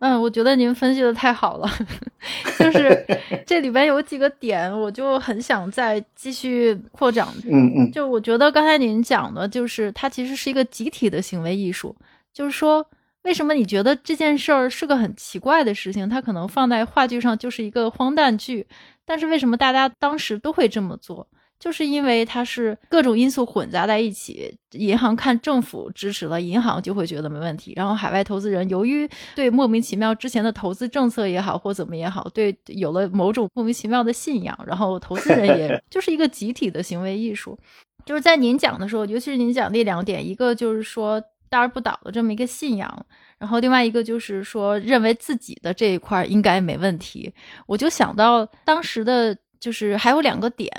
[0.00, 1.68] 嗯，我觉得您分析的太好了，
[2.58, 3.04] 就是
[3.44, 7.26] 这里边有几个点，我就很想再继续扩展。
[7.44, 11.96] 嗯嗯就我觉得刚才您讲的，就是它其实是一个集体的行为艺术，
[12.32, 12.86] 就是说，
[13.22, 16.08] 为什么你觉得这件事儿是个很奇怪的事情？
[16.08, 18.66] 它可能放在话剧上就是一个荒诞剧，
[19.04, 21.26] 但是为什么大家当时都会这么做？
[21.58, 27.72] 就是因为它是各种因素混杂在一起，银行看政府支持了，银行就会觉得没问题。
[27.74, 37.58] 然后海外投资人由于对莫名其妙之前的投资政策也好或怎么也好，对有了某种莫名其妙的信仰，然后投资人也 就是一个集体的行为艺术。
[38.06, 43.06] 就是在您讲的时候，尤其是您讲那两点，一个就是说大而不倒的这么一个信仰，
[43.38, 47.30] 然后另外一个就是说认为自己的这一块应该没问题。
[47.66, 50.70] 我就想到当时的就是还有两个点，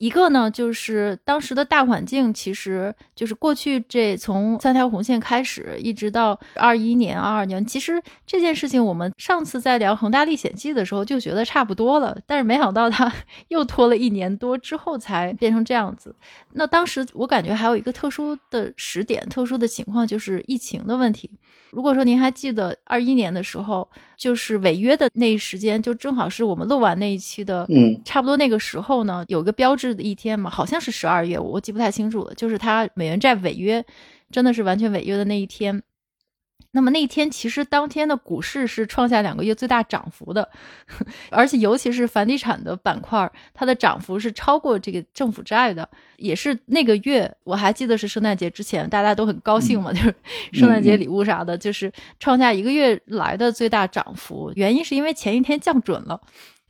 [0.00, 13.12] 一个呢就是当时的大环境，其实就是过去这从三条红线开始，一直到二一年、二二年，其实这件事情我们上次在聊恒大历险记的时候就觉得差不多了，但是没想到它
[13.48, 16.16] 又拖了一年多之后才变成这样子。
[16.54, 21.30] 那当时我感觉还有一个特殊的时点、特殊的情况，就是疫情的问题。
[21.70, 33.84] 如果说您还记得二一年的时候，就是违约的那一时间，就正好是我们录完那一期的，嗯，差不多那个时候呢，有个标志的一天嘛，好像是十二月，我记不太清楚了，就是他美元债违约，
[34.30, 35.82] 真的是完全违约的那一天。
[36.72, 40.48] 那么那一天，其实当天的股市是创下两个月最大涨幅的，
[41.28, 50.14] 而且尤其是房地产的板块，它的涨幅是超过这个政府债的，也是那个月，我还记得是圣诞节之前，大家都很高兴嘛，就是
[50.54, 54.52] 圣诞节礼物啥的，就是创下一个月来的最大涨幅。
[54.54, 56.20] 原因是因为前一天降准了。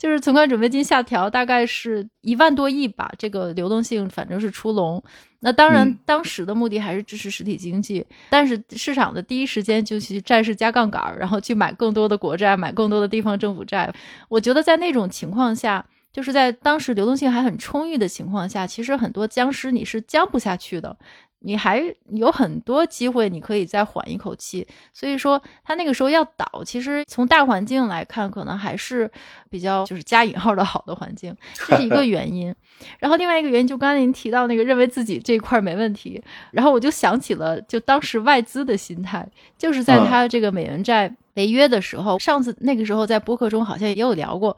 [0.01, 5.03] 就是存款准备金下调，大概是一万多亿吧，这个流动性反正是出笼。
[5.41, 13.93] 那当然，当时的目的还是支持实体经济，但是市场的第一时间就去债市加杠杆，然后去买更多的国债，买更多的地方政府债。
[14.31, 20.97] 我觉得在那种情况下，就是在当时流动性还很充裕的情况下，其实很多僵尸你是僵不下去的。
[21.43, 24.67] 你还有很多机会，你可以再缓一口气。
[24.93, 29.11] 所以说，他那个时候要倒，其实从大环境来看，可能还是
[29.49, 32.55] 比较就是加引号的好的环境，这是一个原因。
[33.01, 39.27] 然后另外一个原因，就刚才您提到那个认为自己这一块没问题，然后我就想起了就当时外资的心态，
[39.57, 44.55] 就是在他这个美元债违约的时候，上次那个时候在播客中好像也有聊过，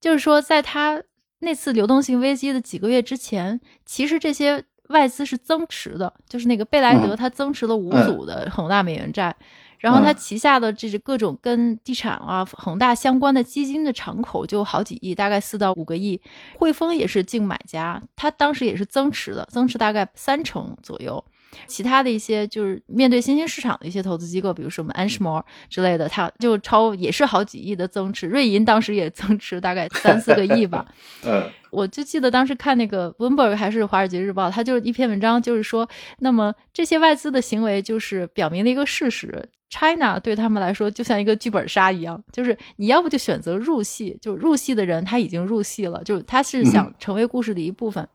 [0.00, 1.02] 就是说在他
[1.40, 4.64] 那次流动性危机的几个月之前，其实这些。
[4.88, 9.34] 外资是增持的，就是那个贝莱德，它增持了五组的恒大美元债，
[9.78, 16.20] 然后它旗下的这是各种跟地产啊、恒大相关的基金的敞口就好几亿，大概四到五个亿。
[16.58, 21.22] 汇丰也是净买家，它当时也是增持的，增持大概三成左右。
[21.66, 28.26] 其他的一些就是面对新兴市场的一些投资机构，比如说我们 Ashmore 之类的，它就超也是好几亿的增持。
[28.26, 30.86] 瑞银当时也增持大概三四个亿吧。
[31.24, 35.88] 嗯，我就记得当时看那个 Bloomberg 还是华尔街日报，它就是一篇文章，就是说，
[36.20, 39.48] 那么这些外资的行为就是表明了一个事实。
[39.70, 48.08] China 对他们来说就像一个剧本杀一样，就是你要不就选择入戏，就入戏的人他已经入戏了，就他是想成为故事的一部分。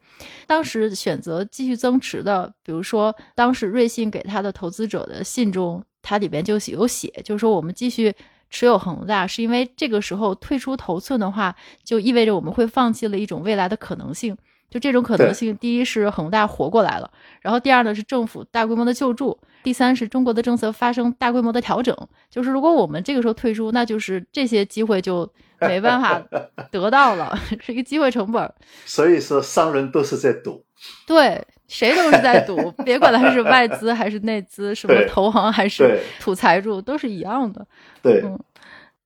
[0.48, 8.16] 当时选择继续增持的，比如说当时瑞信给他的投资者的信中，它里边就有写，就是说我们继续
[8.50, 14.36] 持有恒大，是因为这个时候退出头寸的话，就意味着我们会放弃了一种未来的可能性。
[14.70, 17.12] 就这种可能性，第一是恒大活过来了，
[17.42, 19.38] 然后第二呢是政府大规模的救助。
[19.64, 21.96] 第三是中国的政策发生大规模的调整，
[22.30, 25.28] 就是如果我们这个时候退出，那就是这些机会就
[25.62, 26.22] 没办法
[26.70, 28.54] 得到了，是一个机会成本。
[28.86, 30.64] 所以说，商人都是在赌，
[31.08, 37.66] 对，谁都是在赌， 别管他是外资还是内资，什么投行还是土财主，都是一样的。
[38.02, 38.38] 对，嗯，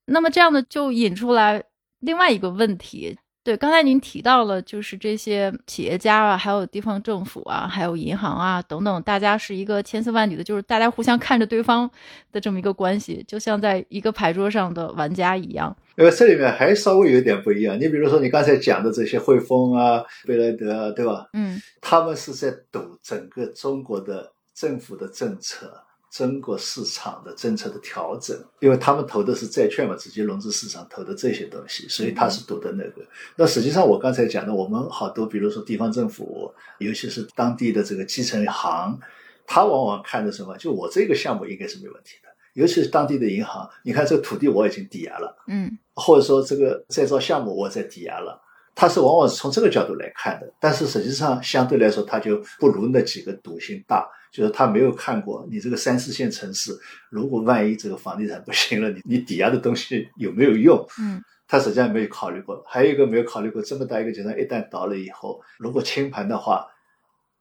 [0.06, 1.64] 那么这样的就引出来
[2.00, 3.18] 另外一个问题。
[3.48, 11.90] 对，刚才您提到了，就是这些企业家啊，还有地方政府啊，还有银行啊等等，大家是一个千丝万缕的，就是大家互相看着对方
[12.34, 15.74] 的这么一个关系，就像在一个牌桌上的玩家一样。
[15.96, 21.30] 因为这里面还稍微有点不一样，你比如说你刚才讲的这些汇丰啊、贝莱德啊，对吧？
[21.32, 25.86] 嗯，他们是在赌整个中国的政府的政策。
[26.18, 33.06] 中国市场的政策的调整，因为他们投的是债券嘛，直接融资市场投的这些东西，所以他是赌的那个。
[33.36, 39.00] 那实际上我刚才讲的，我们好多，比如说地方政府，尤其是当地的这个基层行，
[39.46, 40.58] 他往往看的什么？
[40.58, 48.42] 就我这个项目应该是没问题的，尤其是当地的银行，你看这个土地我已经抵押了，嗯，或者说这个再造项目我在抵押了。
[48.74, 56.72] 他是往往是从这个角度来看的，但是实际上相对来说，他就不如那几个赌性大，就是他没有看过你这个三四线城市，
[57.10, 60.78] 如果万一这个房地产不行了，你你抵押的东西有没有用？
[61.00, 62.64] 嗯，他实际上没有考虑过。
[62.68, 66.68] 还有一个没有考虑过，这么大一个集团一旦倒了以后，如果清盘的话，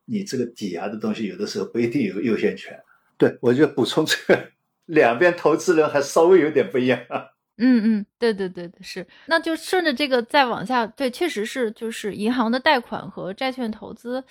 [0.06, 2.74] 你这个抵押的东西有的时候不一定有优先权。
[3.18, 4.48] 对，我就补充这个，
[4.86, 6.98] 两边投资人还稍微有点不一样。
[7.58, 14.24] 嗯嗯，对对对对，是，那就顺着这个再往下，对，确实是，就是银行的贷款和债券投资，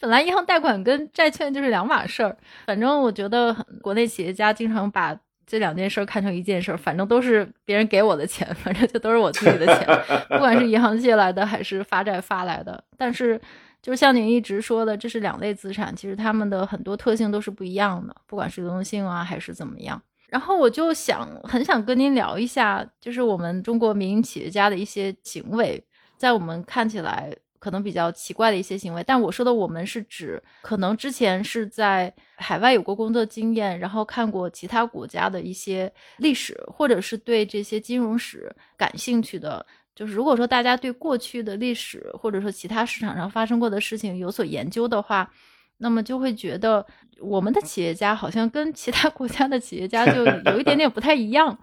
[0.00, 9.86] 本来银行贷款跟债券就是两码事儿，反正我觉得国内企业家经常把这两件事看成一件事儿，反正都是别人给我的钱，反正就都是我自己的钱，
[10.28, 13.40] 不管是银行借来的还是发债发来的，但是
[13.80, 20.00] 就像您一直说的，这是两类资产，其实它们的很多特性都是不一样的，不管是流动性啊还是怎么样。
[20.28, 25.82] 然后我就想很想跟您聊一下，就是我们中国民营企业家的一些行为，
[26.18, 29.02] 在我们看起来可能比较奇怪的一些行为。
[29.04, 39.64] 但我说的我们是指，可能之前是在海外有过工作经验，然后看过其他国家的一些历史，或者是对这些金融史感兴趣的。
[39.94, 45.30] 就是如果说大家对过去的历史，或者说其他市场上发生过的事情有所研究的话。
[45.80, 46.84] 那么就会觉得
[47.20, 51.56] 我们的企业家好像跟其他国家的企业家就有一点点不太一样。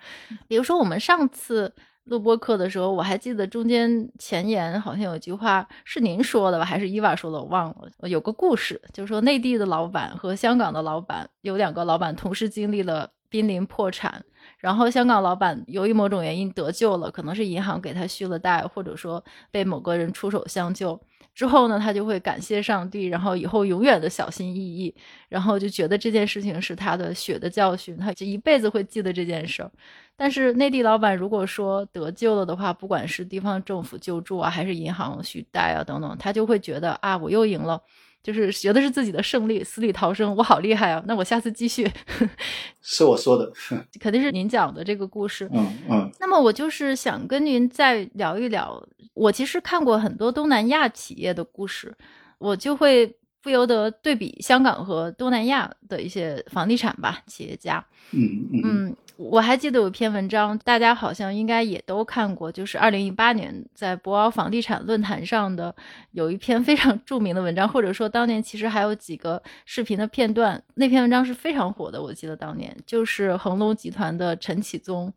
[0.48, 8.08] 比如说我们上次录播课的时候，我还记得中间前言好像有句话是您说的吧，还是伊娃说的，我忘了。
[8.08, 14.24] 有个故事，就是说内地的老板和香港的老板有两个老板同时经历了濒临破产，
[14.60, 21.02] 然后香港老板由于某种原因得救了，可能是银行给他续了贷，或者说被某个人出手相救。
[21.34, 24.96] 之后呢，他就会感谢上帝，然后以后永远的小心翼翼，
[25.28, 29.70] 然后就觉得这件事情是他的血的教训，他就一辈子会记得这件事儿。
[30.17, 37.82] 但是内地老板如果说得救了的话，不管是地方政府救助啊，还是银行续贷啊等等，他就会觉得啊，我又赢了。
[38.23, 41.04] 就是学的是自己的胜利，死里逃生，我好厉害啊！
[41.06, 41.88] 那我下次继续。
[42.82, 43.54] 是我说的，
[44.01, 45.47] 肯定是您讲的这个故事。
[45.54, 46.12] 嗯嗯。
[46.19, 51.95] 那么我就是想跟您再聊一聊，我其实看过很多东南亚企业的故事，
[52.39, 53.15] 我就会
[53.46, 57.86] 不由得对比香港和东南亚的一些房地产吧企业家。
[58.10, 58.96] 嗯嗯。
[59.18, 65.74] 我还记得有一篇文章，大家好像应该也都看过，就是二零一八年在博鳌房地产论坛上的
[66.12, 70.62] 有一篇非常著名的文章，或者说当年其实还有几个视频的片段。
[70.74, 75.14] 那篇文章是非常火的，我记得当年就是恒隆集团的陈启宗，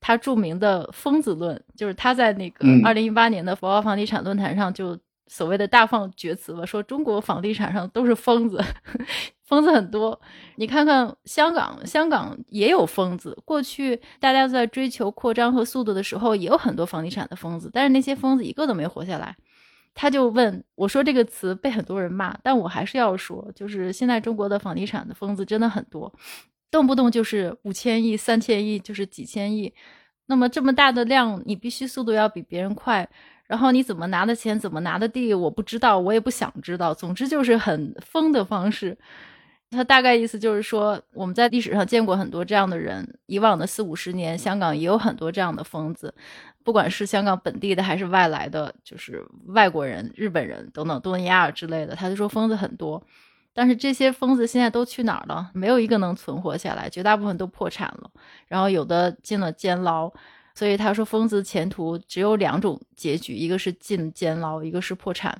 [0.00, 8.62] 他著名的“疯子论”，就是他在那个二零一八年的博鳌房地产论坛上就所谓的大放厥词了，说中国房地产上都是疯子。
[9.44, 10.20] 疯子很多，
[10.56, 13.38] 你看看香港，香港也有疯子。
[13.44, 19.36] 过去大家在追求扩张和速度的时候，也有很多房地产的疯子，但是那些疯子一个都没活下来。
[19.94, 26.12] 他就问我说：“这个词被很多人骂，但我还是要说，就是现在中国的房地产的疯子真的很多，
[26.70, 29.72] 动不动就是五千亿、三千亿，就是几千亿。
[30.26, 33.08] 那么这么大的量，你必须速度要比别人快。
[33.46, 36.92] 然后你怎么拿的钱，怎么拿的地，我不知道，我也不想知道。
[36.92, 38.96] 总之就是很疯的方式。”
[39.68, 43.18] 他大概意思就是说，我们在历史上见过很多这样的人。
[43.26, 46.14] 以往的四五十年，香港也有很多这样的疯子，
[46.62, 51.96] 不管是香港本地的还是外来的，就是外国人、日本人等等，东南亚之类的。
[51.96, 53.04] 他就说疯子很多，
[53.52, 55.50] 但是这些疯子现在都去哪儿了？
[55.52, 58.08] 没有一个能存活下来，绝大部分都破产了，
[58.46, 60.10] 然后有的进了监牢。
[60.56, 65.38] 所以他说，疯子前途只有两种结局：一个是进监牢，一个是破产。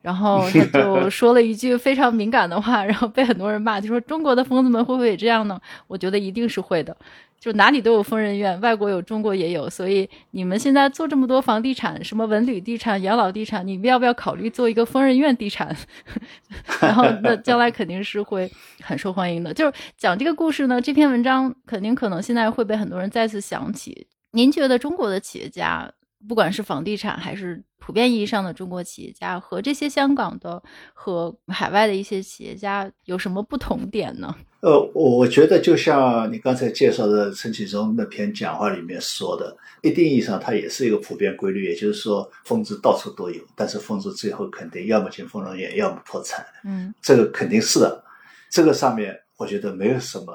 [0.00, 5.60] 然后他就 说了一句非常敏感的话，然后被很多人骂，就说中国的疯子们会不会也这样呢？
[5.88, 6.96] 我觉得一定是会的，
[7.38, 15.76] 就哪里都有疯人院，外国有，中国也有，所以你们现在做这么多房地产，什么文旅地产、养老地产，你们要不要考虑做一个疯人院地产？
[16.80, 19.52] 然后那将来肯定是会很受欢迎的。
[19.52, 24.06] 就是讲这个故事呢，这篇文章肯定可能现在会被很多人再次想起。
[24.36, 25.90] 您觉得中国的企业家？
[26.28, 34.34] 不管是房地产还是普遍意义上的中国企业家，和这些香港的和海外的一些企业家有什么不同点呢？
[34.60, 46.44] 呃，我觉得就像你刚才介绍的陈启宗那篇讲话里面说的，一定意义上它也是一个普遍规律，也就是说疯子到处都有，但是疯子最后肯定要么进疯人院，要么破产。
[46.62, 48.04] 嗯，这个肯定是的，
[48.50, 50.34] 这个上面我觉得没有什么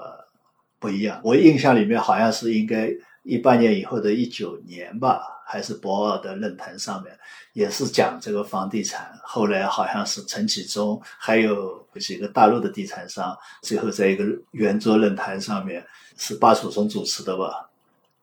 [0.80, 1.22] 不一样。
[1.24, 2.90] 我印象里面好像是应该
[3.24, 5.38] 一八年以后的一九年吧。
[5.44, 7.14] 还是博鳌的论坛上面，
[7.52, 9.12] 也是讲这个房地产。
[9.22, 15.86] 后来好像是陈启宗，还有几个大陆的地产商，最后在一个圆桌论坛上面，
[16.18, 17.70] 是巴楚松主持的吧，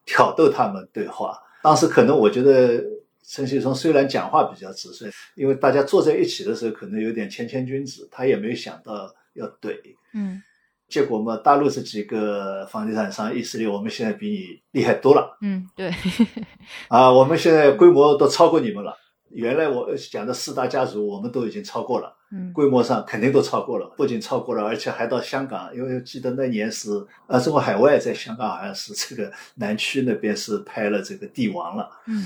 [0.07, 1.37] 挑逗他们对话。
[1.61, 2.83] 当时可能我觉得
[3.23, 9.77] 陈启宗虽然讲话比较直率，因为大家坐在一起的时候可能有点谦谦君子，他也没有想到要怼。
[10.15, 10.41] 嗯。
[10.89, 15.37] 结果嘛，大陆这几个房地产商意识里，我们现在比你厉害多了。
[15.41, 15.93] 嗯，对。
[16.89, 18.97] 啊，我们现在规模都超过你们了。
[19.29, 22.11] 原来我讲的四大家族，我们都已经超过了。
[22.31, 25.69] 嗯，规模上肯定都超过了，不仅超过了，而且还到香港。
[25.75, 26.89] 因为记得那年是
[27.27, 31.87] 啊，中国海外在香港好像是这个南区那边是拍了这个帝王了。
[32.07, 32.25] 嗯，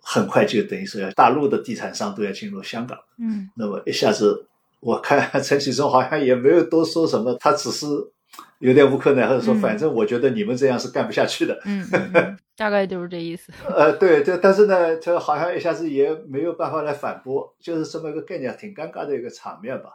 [0.00, 2.96] 很快就等于说要大陆的地产商都要进入香港。
[3.18, 4.46] 嗯，那么一下子。
[4.80, 7.86] 我看 陈启宗好像也没有多说什么，他只是
[8.58, 11.60] 有点无可奈何说，反正我觉得你们这样是干不下去的。
[11.64, 11.86] 嗯，
[12.56, 13.52] 大概就是这意思。
[13.68, 19.90] 呃，对，这但是呢，他好像一下子也没有办法来反驳，就是这么一个概念，挺尴尬的一个场面吧。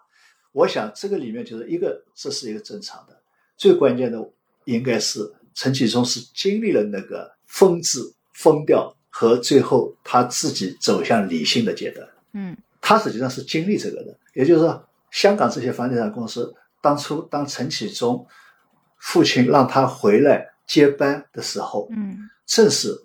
[0.51, 3.19] 我想这个里面就是一个，这是一个正常的，
[3.57, 4.29] 最关键的
[4.65, 5.19] 应该是
[5.53, 12.07] 陈启宗是经历了那个疯子疯掉和最后他自己走向理性的阶段。
[12.33, 12.55] 嗯。
[12.87, 18.23] 他实际上是经历这个的，也就是说，香港这些房地产公司当初当陈启宗
[18.99, 22.95] 父亲让他回来接班的时候，嗯，正是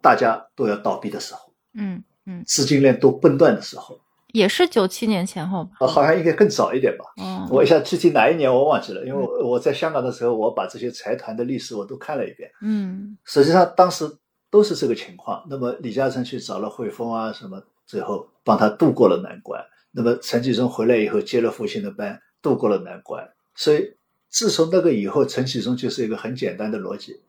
[0.00, 1.40] 大家都要倒闭的时候，
[1.74, 5.88] 嗯嗯，资金链都崩断的时候，也是九七年前后吧？
[5.88, 7.04] 好像应该更早一点吧？
[7.20, 14.08] 嗯，我一下具体哪一年我忘记了，因为我在香港的时候，我把这些财团的历史我都看了一遍，嗯，实际上当时
[14.52, 15.44] 都是这个情况。
[15.50, 17.60] 那么李嘉诚去找了汇丰啊什么。
[17.86, 19.60] 最后帮他渡过了难关。
[19.90, 23.28] 那么陈启宗回来以后接了父亲的班，渡过了难关。
[23.56, 23.96] 所以
[24.28, 27.20] 自从那个以后，陈启宗就是一个很简单的逻辑：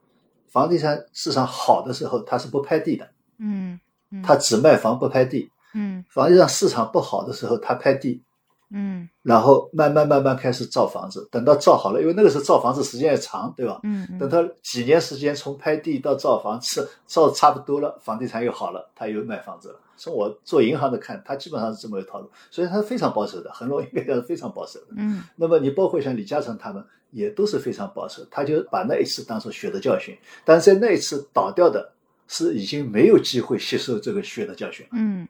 [0.50, 3.10] 房地产市场好的时候，他是不拍地的，
[3.40, 3.80] 嗯
[4.12, 5.50] 嗯，它只卖房不拍地。
[5.74, 8.22] 嗯房地产市场不好的时候，他拍地，
[8.70, 13.80] 嗯然后慢慢慢慢开始造房子，等到造好了，因为那个时候造房子时间也长，对吧？
[13.84, 19.80] 嗯嗯等到几年时间从拍地到造房子，造差不多了，房地产又好了，他又卖房子了。
[19.96, 24.88] 从我做银行的看，他基本上是这么一个套路，所以他非常保守的，恒隆应该讲是非常保守的。
[24.98, 30.16] 嗯那么你包括像李嘉诚他们也都是非常保守，他就把那一次当做血的教训，
[30.46, 31.94] 但是在那一次倒掉的
[32.28, 34.92] 是已经没有机会吸收这个血的教训了。
[34.94, 35.28] 嗯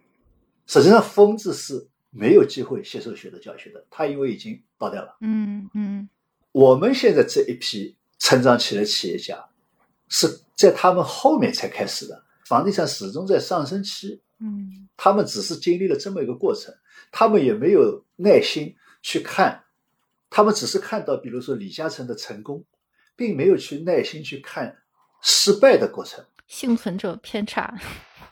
[0.66, 1.88] 实际上，疯子是
[2.18, 5.18] 没有机会接受学的教学的，他因为已经倒掉了。
[5.22, 6.10] 嗯嗯
[6.52, 9.46] 我们现在这一批成长起来的企业家，
[10.10, 12.24] 是在他们后面才开始的。
[12.46, 16.74] 房地产始终在上升期，嗯他们只是经历了这么一个过程，
[17.12, 19.66] 他们也没有耐心去看，
[20.30, 22.64] 他们只是看到，比如说李嘉诚的成功，
[23.16, 24.78] 并没有去耐心去看
[25.22, 26.24] 失败的过程。
[26.48, 27.78] 幸存者偏差。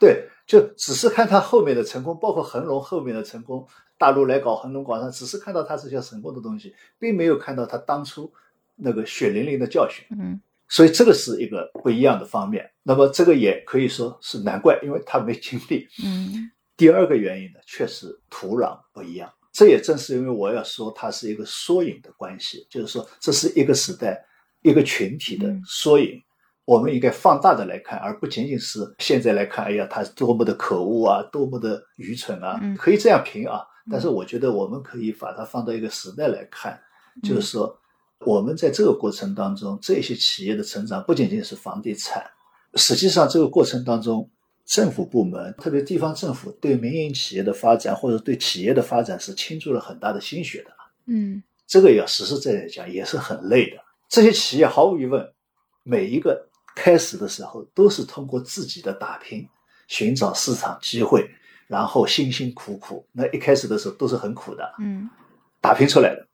[0.00, 3.66] 对，就只是看他后面的成功，包括恒隆后面的成功，
[3.98, 8.32] 大陆来搞恒隆广场，只是看到他这些成功的东西，并没有看到他当初
[8.76, 10.06] 那个血淋淋的教训。
[10.18, 12.68] 嗯所以这个是一个不一样的方面。
[12.82, 15.86] 那么这个也可以说是难怪，因为他没经历。
[16.04, 19.32] 嗯第二个原因呢，确实土壤不一样。
[19.52, 24.22] 这也正是因为我要说它是一个缩影的关系，就是说这是一个时代、
[24.60, 26.20] 一个群体的嗯缩影。
[26.66, 33.62] 我们应该放大的来看，而不仅仅是现在来看，哎呀，他多么的可恶啊，多么的愚蠢啊，嗯可以这样评啊。
[33.86, 36.78] 嗯但是我觉得我们可以把它放到一个时代来看，
[37.22, 37.78] 嗯就是说
[38.26, 42.22] 我们在这个过程当中，这些企业的成长不仅仅是房地产，
[42.74, 44.28] 实际上这个过程当中，
[44.64, 50.70] 政府部门，特别地方政府对民营企业的发展或者对企业的发展是倾注了很大的心血的。
[51.06, 53.76] 嗯这个要实实在在讲，也是很累的。
[54.08, 55.24] 这些企业毫无疑问，
[55.84, 56.45] 每一个
[56.76, 59.48] 开始的时候都是通过自己的打拼，
[59.88, 61.28] 寻找市场机会，
[61.66, 63.04] 然后辛辛苦苦。
[63.12, 65.08] 那一开始的时候都是很苦的，嗯
[65.60, 66.28] 打拼出来的。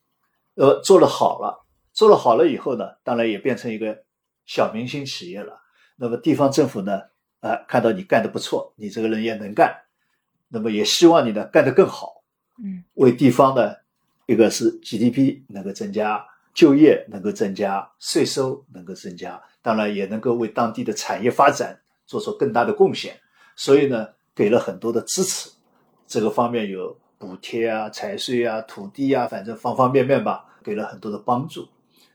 [0.56, 4.04] 呃，做了好了，做了好了以后呢，当然也变成一个
[4.44, 5.62] 小明星企业了。
[5.96, 7.00] 那么地方政府呢，
[7.40, 9.74] 啊、看到你干得不错，你这个人也能干，
[10.48, 12.22] 那么也希望你呢干得更好。
[12.62, 13.74] 嗯为地方呢，
[14.26, 16.22] 一个是 GDP 能够增加，
[16.52, 23.18] 就业能够增加，税收能够增加，当然也能够为当地的产业发展做出更大的贡献。
[23.56, 25.50] 所以呢，给了很多的支持，
[26.06, 31.68] 这个方面有补贴啊、财税啊、土地啊，反正方方面面吧，给了很多的帮助。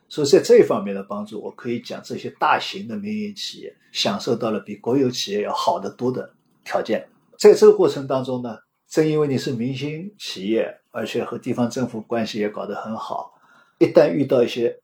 [0.10, 6.34] 所以在这一方面的帮助，我可以讲这些大型的民营企业享受到了比国有企业要好得多的
[6.64, 7.08] 条件。
[7.38, 13.34] 在这个过程当中呢，正因为你是明星企业，而且和地方政府关系也搞得很好，
[13.80, 14.80] 一旦遇到一些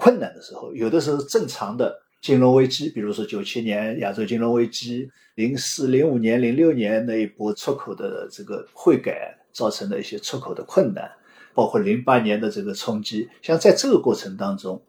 [0.00, 11.10] 困难的时候，有的时候正常的金融危机，比如说九七年亚洲金融危机，零四、零五年、零六年那一波出口的这个汇改造成的一些出口的困难，
[11.54, 14.82] 包括零八年的这个冲击，像在这个过程当中，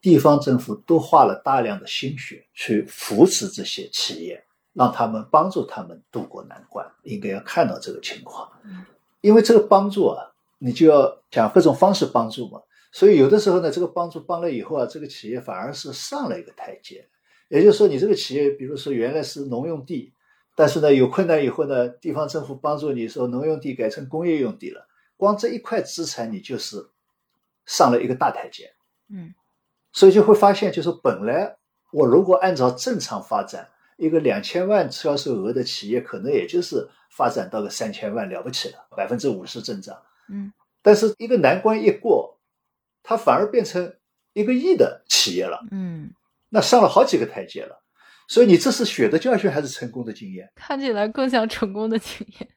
[0.00, 8.84] 地方政府都花了大量的心血去扶持这些企业，让他们帮助他们渡过难关，应该要看到这个情况嗯。
[9.20, 12.60] 因为这个帮助啊，你就要想各种方式帮助嘛。
[12.92, 17.08] 所以有的时候呢，这个帮助帮了以后啊，这个企业反而是上了一个台阶。
[17.48, 20.12] 也就是说，你这个企业，比如说原来是农用地，
[20.54, 24.86] 但是呢有困难以后呢，地方政府帮助你说农用地改成工业用地了，
[25.16, 26.90] 光这一块资产你就是
[27.66, 28.72] 上了一个大台阶。
[29.08, 29.34] 嗯
[29.92, 31.56] 所以就会发现，就是本来
[31.90, 40.00] 我如果按照正常发展，一个两千万销售额的企业，可能也就是发展到个三千万了不起了，百分之五十增长。
[40.28, 42.38] 嗯但是一个难关一过，
[43.02, 43.94] 它反而变成
[44.32, 46.12] 一个亿的企业了，嗯，
[46.48, 47.82] 那上了好几个台阶了。
[48.28, 52.48] 所以你这是血的教训还是成功的经验，看起来更像成功的经验。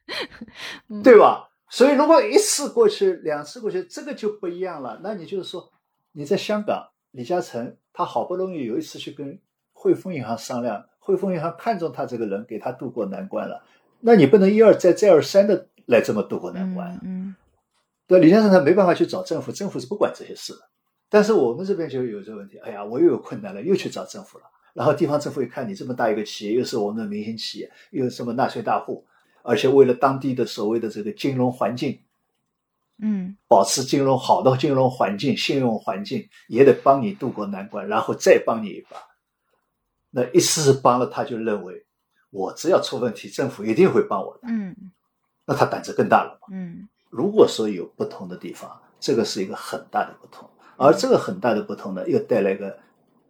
[0.89, 1.49] 嗯对吧？
[1.67, 4.99] 所以如果一次过去，两次过去，这个就不一样了。
[5.01, 5.71] 那你就是说，
[6.11, 9.39] 你在香港，李嘉诚他好不容易有一次去跟
[9.71, 13.63] 汇丰银行商量，汇丰银行看中他这个人，给他渡过难关了。
[14.01, 16.99] 那你不能一而再再而三的来这么渡过难关。
[17.03, 17.35] 嗯
[18.13, 20.59] 对，李先生他没办法去找政府，政府是不管这些事的。
[21.09, 24.43] 但是我们这边就有这个问题，哎呀，我又有困难了，又去找政府了。
[24.73, 29.03] 然后地方政府一看你这么大一个企业，又是我们的民营企业，又是什么纳税大户，
[29.41, 31.99] 而且为了当地的所谓的这个金融环境，
[32.99, 38.97] 嗯保持金融好的金融环境、信用环境，也得帮你渡过难关，然后再帮你一把。
[40.11, 41.83] 那一次次帮了，他就认为
[42.29, 44.75] 我只要出问题，政府一定会帮我的，嗯
[45.45, 46.47] 那他胆子更大了嘛。
[46.51, 52.75] 嗯如果说有不同的地方，这个是一个很大的不同，而这个很大的不同呢，又带来一个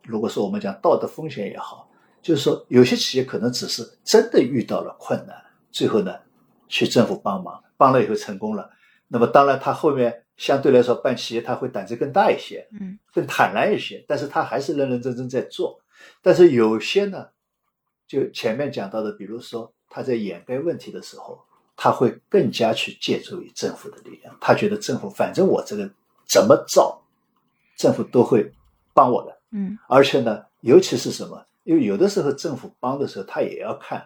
[0.03, 5.35] 如果说我们讲道德风险也好，就是说有些企业可能只是真的遇到了困难，
[5.69, 6.15] 最后呢
[6.69, 8.69] 去政府帮忙，帮了以后成功了，
[9.09, 15.81] 那么当然他后面相对来说办企业他会胆子更大一些，嗯，更坦然一些，但是他还是认认真真在做。
[16.21, 17.27] 但是有些呢，
[18.07, 21.43] 就前面讲到的，比如说他在掩盖问题的时候，
[21.75, 25.89] 他会更加去借助于政府的力量，他觉得政府反正我这个
[26.27, 27.01] 怎么造，
[27.77, 28.51] 政府都会
[28.93, 29.37] 帮我的。
[29.51, 31.45] 嗯而且呢，尤其是什么？
[31.63, 34.05] 因为有的时候政府帮的时候，他也要看。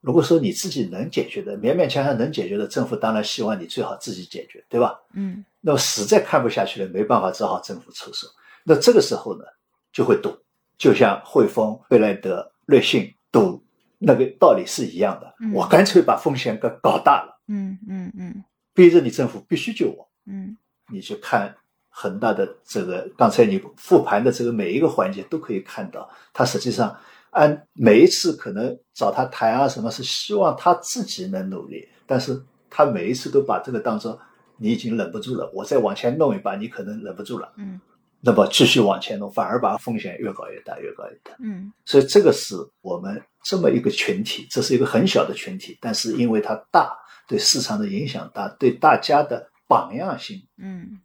[0.00, 5.00] 如果说你自己能解决的，勉勉强强能解决的，政府当然希望你最好自己解决，对吧？
[5.14, 8.26] 嗯那么实在看不下去了，没办法，只好政府出手。
[8.64, 9.44] 那这个时候呢，
[9.92, 10.36] 就会赌，
[10.76, 13.62] 就像汇丰、贝莱德、瑞信赌
[13.98, 15.34] 那个道理是一样的。
[15.40, 15.52] 嗯。
[15.52, 18.44] 我干脆把风险给搞大了，嗯嗯嗯。
[18.72, 20.08] 逼着你政府必须救我。
[20.26, 20.56] 嗯。
[20.92, 21.54] 你去看
[21.88, 26.94] 恒大的这个，刚才你复盘的这个每一个环节都可以看到，他实际上
[27.30, 34.20] 按每一次可能找他谈啊什么，是希望他自己能努力，但是他每一次都把这个当做
[34.56, 37.80] 你已经忍不住了，我再往前弄一把，你可能忍不住了，嗯
[38.24, 41.32] 那么继续往前弄，反而把风险越搞越大，越搞越大。
[41.38, 46.96] 嗯所以这个是我们这么一个群体，这是一个很小的群体，但是因为它大，
[47.28, 51.00] 对市场的影响大，对大家的榜样性嗯，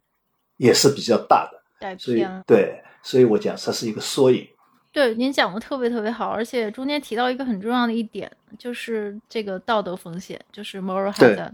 [0.56, 1.60] 也是比较大的。
[1.78, 2.26] 带所以。
[2.46, 4.48] 对，所以我讲它是一个缩影。
[4.90, 11.52] 对，您讲的特别特别好，而且中间提到一个很重要的一点，就是这个道德风险，就是 moral hazard。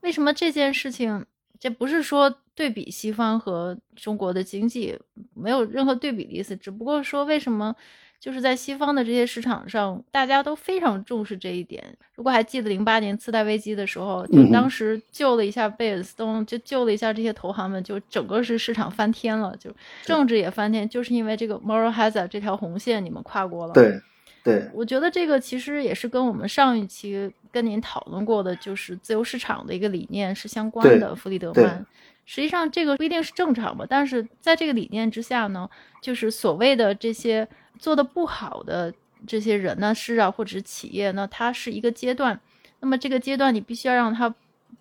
[0.00, 1.24] 为什么这件事情？
[1.58, 4.98] 这不是说对比西方和中国的经济
[5.34, 7.74] 没有任何对比的意思，只不过说为什么
[8.20, 11.84] 就是在西方的这些市场上，大家都非常重视这一点。
[12.14, 19.70] 如果还记得零八年次贷危机的时候，就当时救了一下贝尔斯通，就救了一下这些投行们，就整个是市场翻天了，就
[20.02, 23.74] 政治也翻天，就是因为这个 moral hazard 这条红线你们跨过了。
[23.74, 24.00] 对，
[24.42, 31.14] 对，我觉得这个其实也是跟我们上一期跟您讨论过的，就是自由市场的一个理念是相关的。
[31.14, 31.84] 弗里德曼，
[32.26, 35.68] 实际上这个不一定是正常吧，但是在这个理念之下呢，
[36.00, 37.46] 就是所谓的这些
[37.78, 38.92] 做的不好的
[39.26, 42.40] 这些人呢、事啊，或者是企业呢，它是一个阶段。
[42.80, 44.34] 那么这个阶段你必须要让它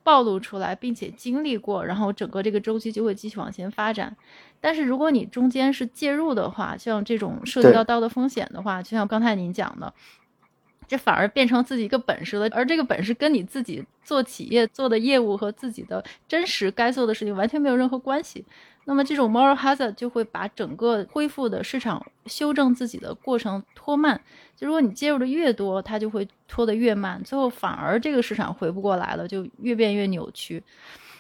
[0.03, 4.15] 暴露出来，并且经历过，然后整个这个周期就会继续往前发展。
[4.59, 9.93] 但是如果你中间是介入的话，像这种涉及到道德风险的话，就像刚才您讲的，
[10.88, 18.45] 这反而变成自己一个本事了，而这个本事跟你自己做企业做的业务和自己的真实该做的事情完全没有任何关系。
[18.86, 24.19] 那么这种 moral hazard 就会把整个恢复的市场修正自己的过程拖慢。
[24.57, 30.61] 就如果你介入的越多，它就会拖得越慢，最后反而这个市场回不过来了，就越变越扭曲。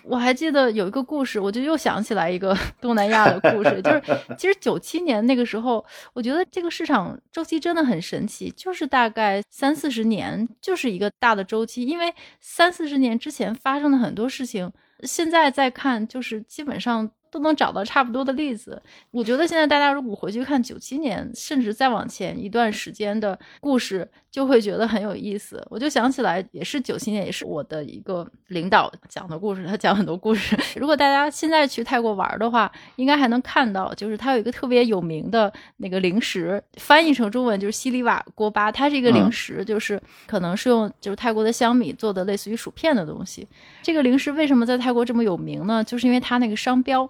[0.05, 4.01] 我还记得有一个故事，我就又想起来一个 东南亚的故事，就是
[4.37, 5.83] 其实九七年那个时候，
[6.13, 14.71] 我觉得这个市场周期真的很神奇，就是大概三四十年就是一个大的周期，因为三四十年之前发生的很多事情，
[15.03, 17.09] 现在再看就是基本上。
[17.33, 18.79] 都能找到差不多的例子。
[19.09, 25.65] 我觉得现在大家如果回去看九七年，甚至再往前一段时间的故事，就会觉得很有意思。
[25.71, 29.65] 我就想起来，也是九七年，也是我的一个领导讲的故事。
[29.65, 30.55] 他讲很多故事。
[30.79, 38.71] 如果大家现在去泰国玩的话，应该还能看到，就是他有一个特别有名的那个零食，翻译成中文就是西里瓦锅巴。
[38.71, 43.47] 它是一个零食，就是可能是用就是泰国的香米做的，类似于薯片的东西。
[43.81, 45.83] 这个零食为什么在泰国这么有名呢？
[45.83, 47.09] 就是因为它那个商标。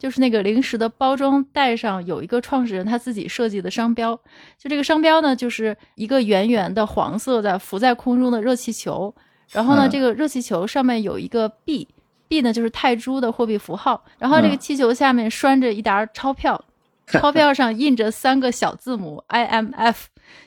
[0.00, 4.16] 就是那个零食的包装袋上有一个创始人他自己设计的商标，
[4.56, 9.14] 就这个商标呢，就是一个圆圆的黄色的浮在空中的热气球，
[9.50, 9.90] 然后呢，嗯。
[9.90, 11.86] 这个热气球上面有一个币，
[12.26, 16.64] 币呢就是泰铢的货币符号，然后这个气球下面拴着一沓钞票，
[17.06, 20.04] 钞票上印着三个小字母 IMF，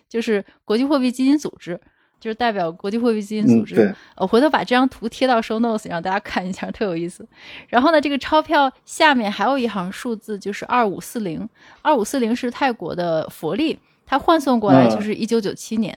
[0.09, 1.79] 就是国际货币基金组织。
[2.23, 3.75] 就是代表国际货币基金组织。
[3.75, 7.27] 嗯对我回头把这张图贴到 show notes 让大家看一下，特有意思。
[7.67, 11.49] 然后呢，这个钞票下面还有一行数字，就是二五四零。
[11.81, 15.93] 二五四零是泰国的佛历，它换算过来就是一九九七年。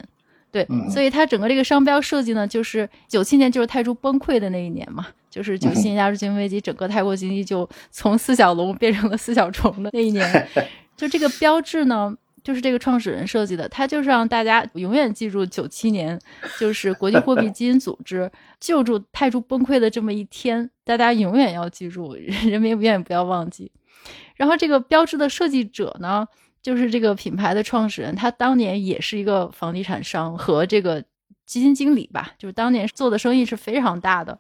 [0.51, 10.49] 对，嗯所以它整个这个商标设计呢，就是九七年就是泰铢崩溃的那一年嘛，就是九七年亚洲金融危机，整个泰国经济就从四小龙变成了四小虫的那一年。
[10.97, 12.13] 就这个标志呢，
[12.47, 16.17] 就是这个创始人设计的，他就是让大家永远记住九七年，
[16.61, 18.31] 就是国际货币基金组织
[18.61, 22.15] 救助泰铢崩溃的这么一天，大家永远要记住，
[22.49, 23.73] 人民永远不要忘记。
[24.37, 26.25] 然后这个标志的设计者呢，
[26.63, 31.03] 就是这个品牌的创始人，他当年也是一个房地产商和这个
[31.47, 34.39] 基金经理吧，就是当年做的生意是非常大的。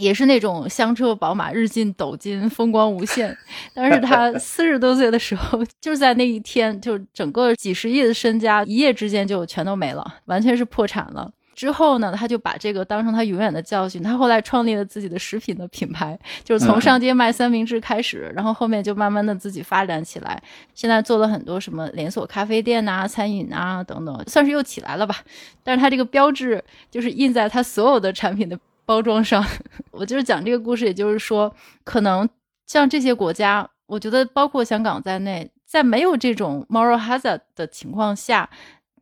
[0.00, 3.36] 也是那种香车宝马日进斗金，风光无限。
[3.72, 11.30] 但是他四十多岁的时候，就在那一天，就整个几十亿的身家一夜之间就全都没了，完全是破产了。
[11.52, 14.02] 之后呢，他就把这个当成他永远的教训。
[14.02, 20.42] 他后来创立了自己的食品的品牌，就是从上街卖三明治开始，然后后面就慢慢的自己发展起来。
[20.74, 25.16] 现在做了很多什么连锁咖啡店呐、餐饮啊等等，算是又起来了吧。
[25.62, 29.44] 但是他这个标志就是印在他所有的产品的包装上。
[29.92, 31.54] 我就是讲这个故事，也就是说，
[31.84, 32.28] 可能
[32.66, 38.48] 像这些国家，我觉得包括香港在内，在没有这种 moral hazard 的情况下。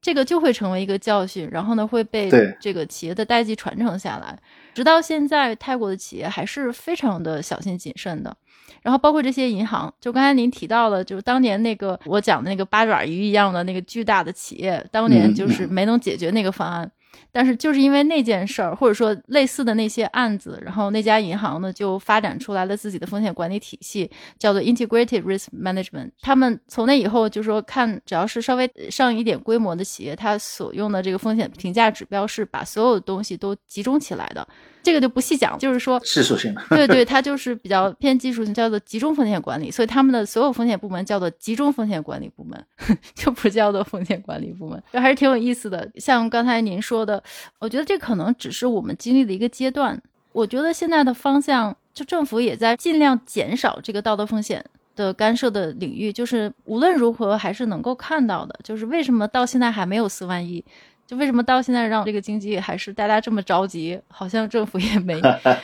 [0.01, 4.39] 这个就会成为一个教训，然后呢会被这个企业的代际传承下来，
[4.73, 8.35] 直到现在，泰国的企业还是非常的小心谨慎的。
[8.81, 16.89] 然后包括这些银行，就刚才您提到了，就是当年那个我讲的那个八爪鱼一样的那个巨大的企业，当年就是没能解决那个方案。
[17.31, 26.11] 但是就是因为那件事儿，或者说类似的那些案子，然后那家银行呢就发展出来了自己的风险管理体系，叫做 Integrated Risk Management。
[26.21, 34.47] 他们从那以后就说，看只要是稍微上一点规模的企业，它所用的这个风险评价指标是把所有的东西都集中起来的。
[34.83, 39.71] 这个就不细讲，就是说技术性的，对对，它就是比较偏技术性，叫做集中风险管理。
[39.71, 42.65] 所以他们的所有风险部门叫做集中风险管理部门，
[43.15, 45.89] 就不叫做风险管理部门，这还是挺有意思的。
[45.97, 47.23] 像刚才您说的，
[47.59, 50.01] 我觉得这可能只是我们经历的一个阶段。
[50.33, 54.65] 我觉得现在的方向，就政府也在尽量减少这个道德风险
[54.95, 60.65] 的干涉的领域，就是无论如何还是能够看到的，就是为什么到现在还没有四万亿。
[61.09, 63.99] 就为什么到现在让这个经济还是大家这么着急？
[64.09, 65.19] 好像政府也没，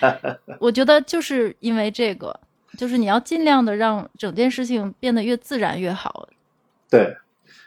[0.59, 2.40] 我觉得就是因为这个，
[2.78, 6.26] 就是你要尽量的让整件事情变得越自然越好。
[6.88, 7.14] 对，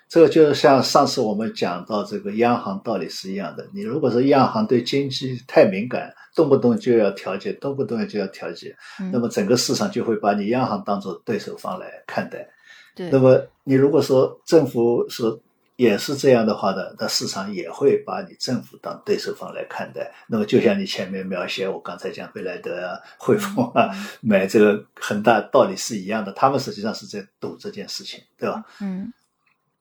[0.09, 3.67] 这个就像上次我们讲到这个央行道理是一样的。
[3.75, 8.75] 你如果说央行对经济太敏感，动不动就要调节，动不动就要调节，
[9.13, 12.49] 那么整个市场就会把你央行当做对手方来看待。
[12.95, 15.39] 对，那么你如果说政府是。
[15.77, 20.11] 也是这样的话呢，那市场也会把你政府当对手方来看待。
[20.27, 23.89] 那么就像你前面描写，我刚才讲贝莱德啊、汇丰啊
[24.21, 28.65] 买这个恒大道理是一样的，他们实际上是在赌这件事情，对吧？
[28.81, 29.13] 嗯，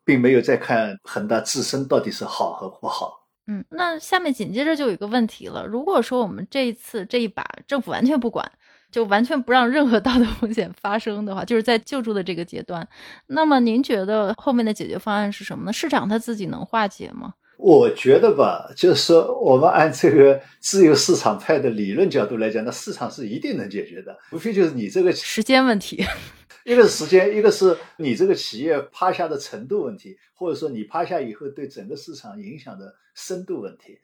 [0.04, 3.26] 并没有在看恒大自身到底是好和不好。
[3.46, 8.52] 嗯，那下面紧接着就有一个问题了，如果说我们这一次这一把政府完全不管。
[8.96, 12.88] 就完全不让任何道德 风险发生的话，就是在救助的这个阶段。
[13.26, 15.70] 那么您觉得后面的解决方案是什么呢？
[15.70, 17.34] 市场它自己能化解吗？
[17.58, 26.02] 我觉得吧，就是说我们按这个自由市场派的理论角度来讲，那市场是一定能解决的，无非就是你这个时间问题。
[26.64, 33.98] 一个是时间，一个是你这个企业趴下的程度问题，或者说你趴下以后对整个市场影响的深度问题。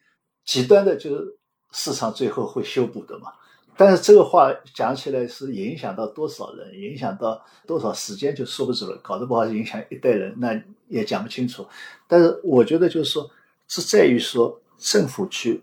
[0.45, 1.38] 极端的就是
[1.72, 3.32] 市场最后会修补的嘛。
[3.75, 11.66] 但是这个话讲起来是影响到多少人，影响到多少时间就说不准了，搞得不好影响一代人，那也讲不清楚。
[12.07, 13.31] 但是我觉得就是说，
[13.68, 15.62] 是在于说政府去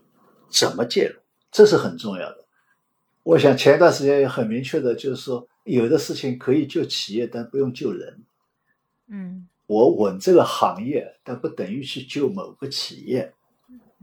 [0.49, 1.20] 怎么介入，
[1.51, 2.45] 这是很重要的。
[3.22, 8.24] 我想前一段时间也很明确的，就是说有的事情可以救企业，但不用救人。
[9.07, 13.32] 嗯，我稳这个行业，但不等于去救某个企业。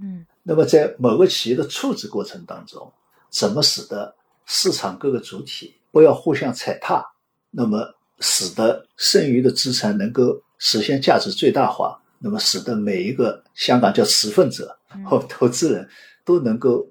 [0.01, 2.93] 嗯，那么在某个企业的处置过程当中。
[3.31, 4.15] 怎么使得
[4.45, 7.05] 市场各个主体不要互相踩踏？
[7.51, 12.01] 那么使得剩余的资产能够实现价值最大化？
[12.19, 15.89] 那么使得每一个香港叫持份者或投资人
[16.25, 16.87] 都能够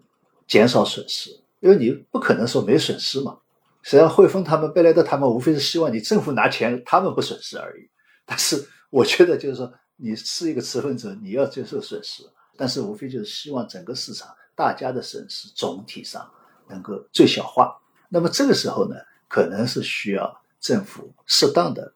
[0.47, 1.31] 减少损失？
[1.61, 3.37] 因为你不可能说没损失嘛。
[3.81, 7.89] 实际上，汇丰他们、贝莱德他们无非是希望你政府拿钱，他们不损失而已。
[8.25, 12.23] 但是我觉得就是说，你是一个持份者，你要接受损失，
[12.57, 16.29] 但是无非就是希望整个市场大家的损失总体上。
[16.67, 17.79] 能够最小化，
[18.09, 18.95] 那么这个时候呢，
[19.27, 21.93] 可能是需要政府适当的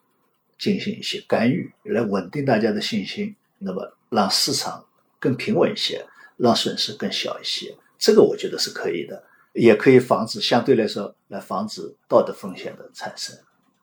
[0.60, 4.86] 进行一些干预，来稳定大家的信心，那么让市场
[5.20, 6.06] 更平稳一些，
[6.38, 13.36] 让损失更小一些，这个我觉得是可以的，也可以防止相对来说来防止道德风险的产生。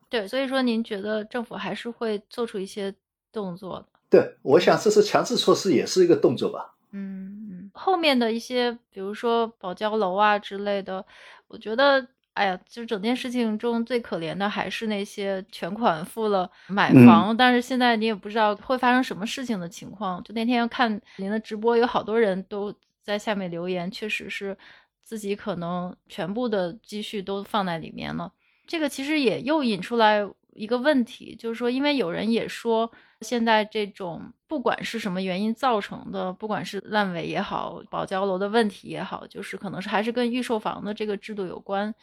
[0.08, 2.94] 对，所以说您觉得政府还是会做出一些
[3.32, 3.95] 动作的？
[4.09, 6.74] 对，我想这是强制措施，也是一个动作吧。
[6.92, 7.70] 嗯。
[7.78, 11.04] 后面的一些，比如说保交楼啊之类的，
[11.46, 20.22] 我觉得，哎呀，就整件事情中最可怜的还是那些全款付了买房，但是现在你也不知道会发生什么事情的情况。
[20.24, 24.57] 就那天看您的直播，有好多人都在下面留言，确实是
[25.02, 28.32] 自己可能全部的积蓄都放在里面了。
[28.66, 30.26] 这个其实也又引出来
[30.57, 32.90] 一个问题，就是说，因为有人也说，
[33.20, 41.94] 现在这种不管是什么原因造成的，不管是烂尾也好，保交楼的问题也好，就是可能是还是跟预售房的这个制度有关。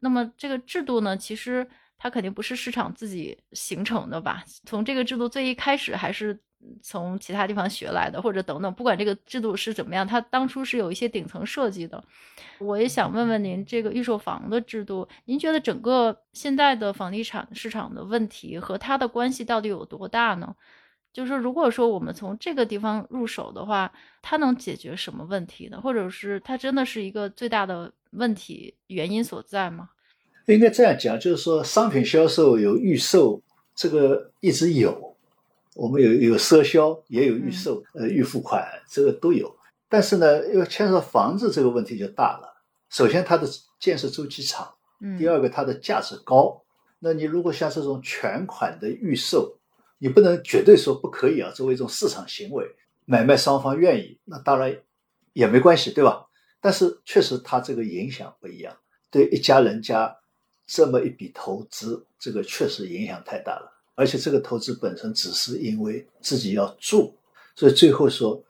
[0.00, 4.42] 那么这个制度呢，其实它肯定不是市场自己形成的吧？
[4.64, 6.38] 从这个制度最一开始还是。
[6.82, 12.02] 从其他地方学来的，或者等等，不管这个制度是怎么样，它当初是有一些顶层设计的。
[12.58, 20.54] 我也想问问您，这个预售房的制度，您觉得整个现在的房地产市场的问题和它的关系到底有多大呢？
[21.12, 25.80] 就是说如果说我们从这个地方入手的话，它能解决什么问题呢？
[25.80, 29.90] 或者是它真的是一个最大的问题原因所在吗？
[30.46, 33.42] 应该这样讲，就是说商品销售有预售，
[33.74, 35.07] 这个一直有。
[35.78, 39.56] 我们有有赊销，也有预售，呃，预付款，这个都有。
[39.88, 42.52] 但是呢，因为牵涉房子这个问题就大了。
[42.90, 43.48] 首先，它的
[43.78, 44.66] 建设周期长；
[45.16, 46.64] 第二个，它的价值高。
[46.98, 49.56] 那你如果像这种全款的预售，
[49.98, 52.66] 你不能绝对说不可以啊，作为一种市场行为，
[53.04, 54.76] 买卖双方愿意，那当然
[55.32, 56.26] 也没关系，对吧？
[56.60, 58.76] 但是确实，它这个影响不一样。
[59.12, 60.16] 对一家人家
[60.66, 63.77] 这么一笔投资，这个确实影响太大了。
[63.98, 67.12] 而且这个投资本身只是因为自己要住，
[67.56, 68.40] 所以最后说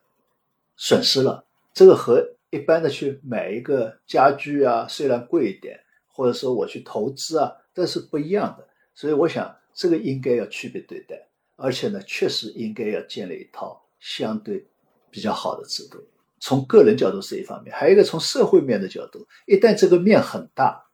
[0.76, 1.42] 损失了。
[1.72, 5.80] 这个和一般的去买一个家具啊，虽然贵一点，
[6.12, 8.68] 或者说我去投资啊，这是不一样的。
[8.94, 11.16] 所以我想这个应该要区别对待，
[11.56, 14.66] 而且呢，确实应该要建立一套相对
[15.10, 15.98] 比较好的制度。
[16.38, 20.84] 从个人角度是一方面，还有一个从社会面的角度，一旦这个面很大。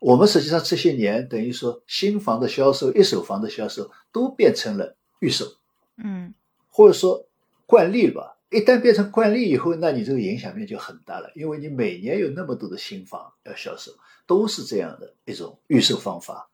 [0.00, 5.44] 我们实际上这些年等于说新房的销售、一手房的销售都变成了预售，
[6.02, 6.32] 嗯，
[6.70, 7.28] 或者说
[7.66, 8.38] 惯例吧。
[8.48, 13.92] 一旦变成惯例以后，那你这个影响面就很大了，因为你每年有那么多的新房要销售，
[14.26, 16.48] 都是这样的一种预售方法，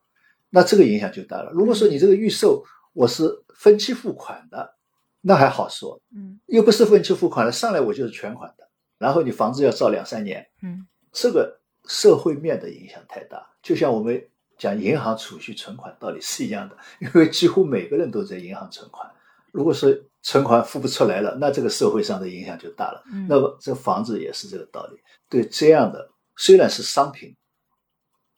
[0.50, 1.52] 那这个影响就大了。
[1.52, 4.74] 如果说你这个预售我是分期付款的，
[5.20, 8.68] 那还好说，嗯，又不是分期付款的，上来我就是全款的，
[8.98, 11.60] 然后你房子要造两三年，嗯，这个。
[11.86, 14.28] 社会面的影响太大，就像我们
[14.58, 19.10] 讲银行储蓄存款道理是一样的，因为几乎每个人都在银行存款。
[19.52, 19.90] 如果说
[20.22, 23.02] 存款付不出来了，那这个社会上的影响就大了。
[23.28, 24.98] 那么这房子也是这个道理。
[25.28, 27.34] 对这样的虽然是商品，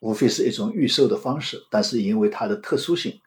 [0.01, 3.19] 无非是一种预售的方式，但是因为它的特殊性，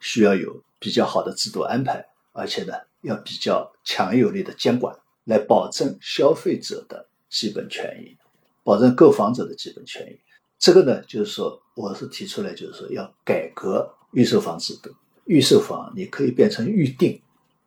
[0.00, 8.16] 需要有比较好的制度安排，而且呢要比较强有力的监管，来保证消费者的基本权益。
[8.62, 10.18] 保证购房者的基本权益，
[10.58, 14.90] 这个呢，就是说，我是提出来，就是说要改革预售房制度。
[15.24, 17.20] 预售房你可以变成预定，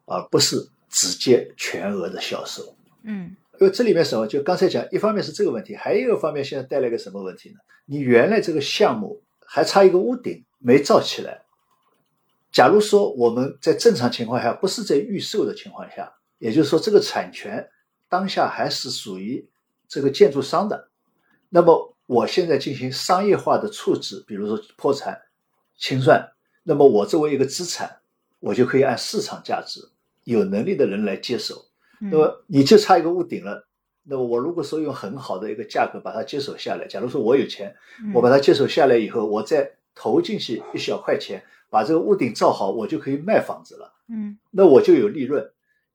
[0.06, 2.76] 而不是直接全额的销售。
[3.04, 4.28] 嗯，因为这里面什么？
[4.28, 7.56] 就刚才讲，一方面是这个问题，还有一个方面，现在带来一个什么问题呢？
[7.86, 11.44] 你原来这个项目还差一个屋顶没造起来。
[12.52, 17.68] 假如说我们在正常情况下，不是在预售的情况下，也就是说，这个产权
[18.08, 19.50] 当下还是属于。
[19.94, 20.90] 这个建筑商的，
[21.50, 25.22] 那么我现在进行商业化的处置，比如说破产
[25.78, 26.32] 清算，
[26.64, 27.98] 那么我作为一个资产，
[28.40, 29.88] 我就可以按市场价值，
[30.24, 31.66] 有能力的人来接手。
[32.00, 33.68] 那么你就差一个屋顶了，
[34.02, 37.76] 那么我如果说用很好的一个价格把它接手下来，假如说我有钱，
[38.16, 43.94] 我把它接手下来以后，我再投进去一小块钱，把这个屋顶造好，我就可以卖房子了。
[44.10, 45.52] 嗯，那我就有利润。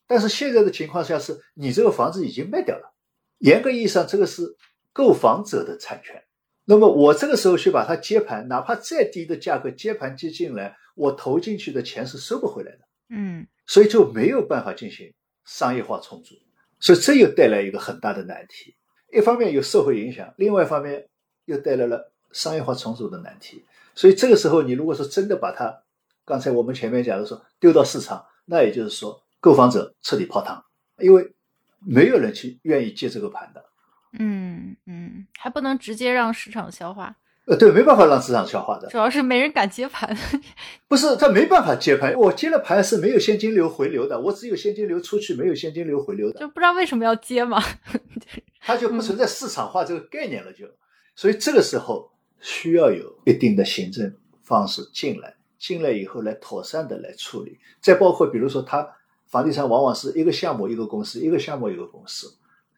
[0.07, 2.94] 但是现在的情况下是，你这个房子已经卖掉了。
[3.39, 4.57] 严格意义上，这个是
[4.93, 6.22] 购房者的产权。
[6.64, 12.78] 那么我这个时候去把它接盘，哪怕再低的价格接盘接进来，我投进去的钱是收不回来的。
[13.11, 15.14] 嗯，所以就没有办法进行
[15.47, 16.34] 商业化重组。
[16.80, 18.76] 所以这又带来一个很大的难题。
[19.12, 21.09] 一方面有社会影响，另外一方面
[21.47, 23.64] 又带来了商业化重组的难题。
[23.95, 25.74] 所以这个时候，你如果说真的把它，
[26.26, 30.62] 刚才我们前面讲的说丢到市场，那也就是说购房者彻底泡汤，
[30.99, 31.32] 因为。
[31.81, 33.64] 没有人去愿意接这个盘的，
[34.18, 37.16] 嗯嗯，还不能直接让市场消化，
[37.47, 40.16] 呃，对，没办法让市场消化的，主要是没人敢接盘，
[40.89, 47.62] 不是他没办法接盘，我接了盘是没有现金流回流的，我只有现金流出去，没有现金流回流的，就不知道为什么要接嘛，
[48.61, 50.66] 它就不存在市场化这个概念了，就，
[51.14, 52.11] 所以这个时候
[52.41, 54.12] 需要有一定的行政
[54.43, 58.89] 方式进来，进来以后来妥善的来处理，再包括比如说他。
[59.29, 62.35] 房地产往往是一个项目一个公司，一个项目一个公司。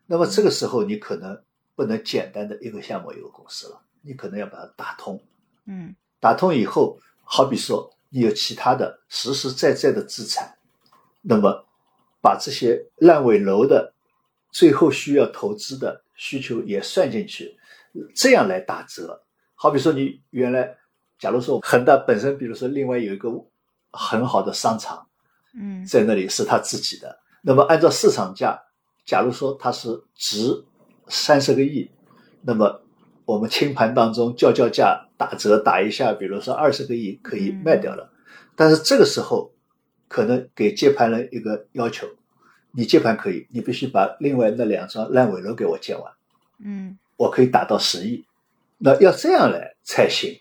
[0.07, 1.41] 那么这个时候你可能
[1.77, 5.21] 不能简单的一个项目一个公司了，你可能要把它打通。
[5.67, 10.53] 嗯，打通以后，好比说你有其他的实实在在的资产，
[11.23, 11.65] 那么
[12.21, 13.93] 把这些烂尾楼的
[14.51, 17.57] 最后需要投资的需求也算进去，
[18.15, 19.23] 这样来打折。
[19.55, 20.77] 好比说你原来
[21.19, 23.31] 假如说恒大本身，比如说另外有一个
[23.93, 25.07] 很好的商场，
[25.55, 25.85] 嗯。
[25.85, 28.61] 在那里是他自己的，那么按照市场价，
[29.05, 30.65] 假如说它是值
[31.09, 31.91] 三十个亿，
[32.43, 32.83] 那么
[33.25, 38.13] 我们清盘当中叫叫价打折打一下，比如说二十个亿可以卖掉了，
[38.55, 39.53] 但是这个时候
[40.09, 42.07] 可能给接盘人一个要求，
[42.73, 46.13] 你接盘可以，你必须把另外那两幢烂尾楼给我建完。
[46.65, 46.99] 嗯。
[47.17, 48.25] 我可以打到十亿，
[48.79, 50.41] 那要这样来才行，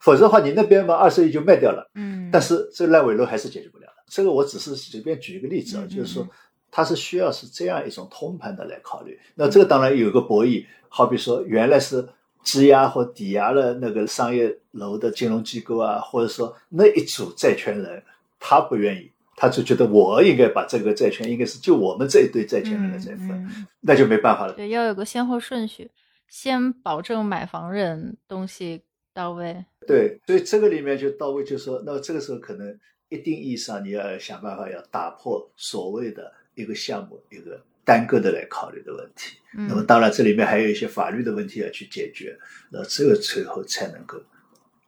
[0.00, 3.86] 否则的话，你那边嘛二十亿就卖掉了，嗯，但是这烂尾楼还是解决不了。
[3.86, 3.89] 的。
[4.10, 6.28] 这个我只是随便举一个例子啊，嗯就是说嗯
[6.70, 9.18] 它是需要是这样一种通盘的来考虑。
[9.34, 12.06] 那这个当然有个博弈，好比说原来是
[12.44, 18.02] 质押或抵押了那个商业楼的金融机构啊，或者说那一组债权人
[18.38, 19.10] 他不愿意。
[19.36, 24.52] 他就觉得我应该把这个债权应该是就我们这一堆债权人的债分，嗯嗯那就没办法了。
[24.52, 25.90] 对，要有个先后顺序，
[26.28, 28.82] 先保证买房人东西
[29.14, 29.64] 到位。
[29.86, 32.78] 对，所以这个里面就到位，就是说，那这个时候可能
[33.10, 39.36] 一定意义上你要想办法要打破所谓的一个项目一个单个的来考虑的问题。
[39.52, 42.38] 那么嗯当然这里面还有一些法律的问题要去解决，
[42.70, 44.22] 那这个最后才能够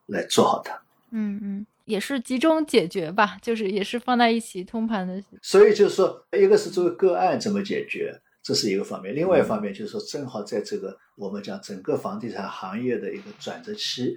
[0.06, 0.80] 来做好它。
[1.10, 5.22] 嗯嗯，也是集中解决吧，就是也是放在一起通盘的。
[5.42, 14.16] 所以就是说，一个是作为个案怎么解决，这是一个方面；另外一方面就是说，正好在这个我们讲整个房地产行业的一个转折期，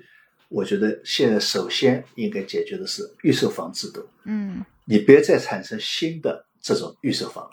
[0.49, 4.05] 我觉得现在首先应该解决的是预售房制度。
[4.23, 7.51] 嗯你别再产生新的这种预售房了。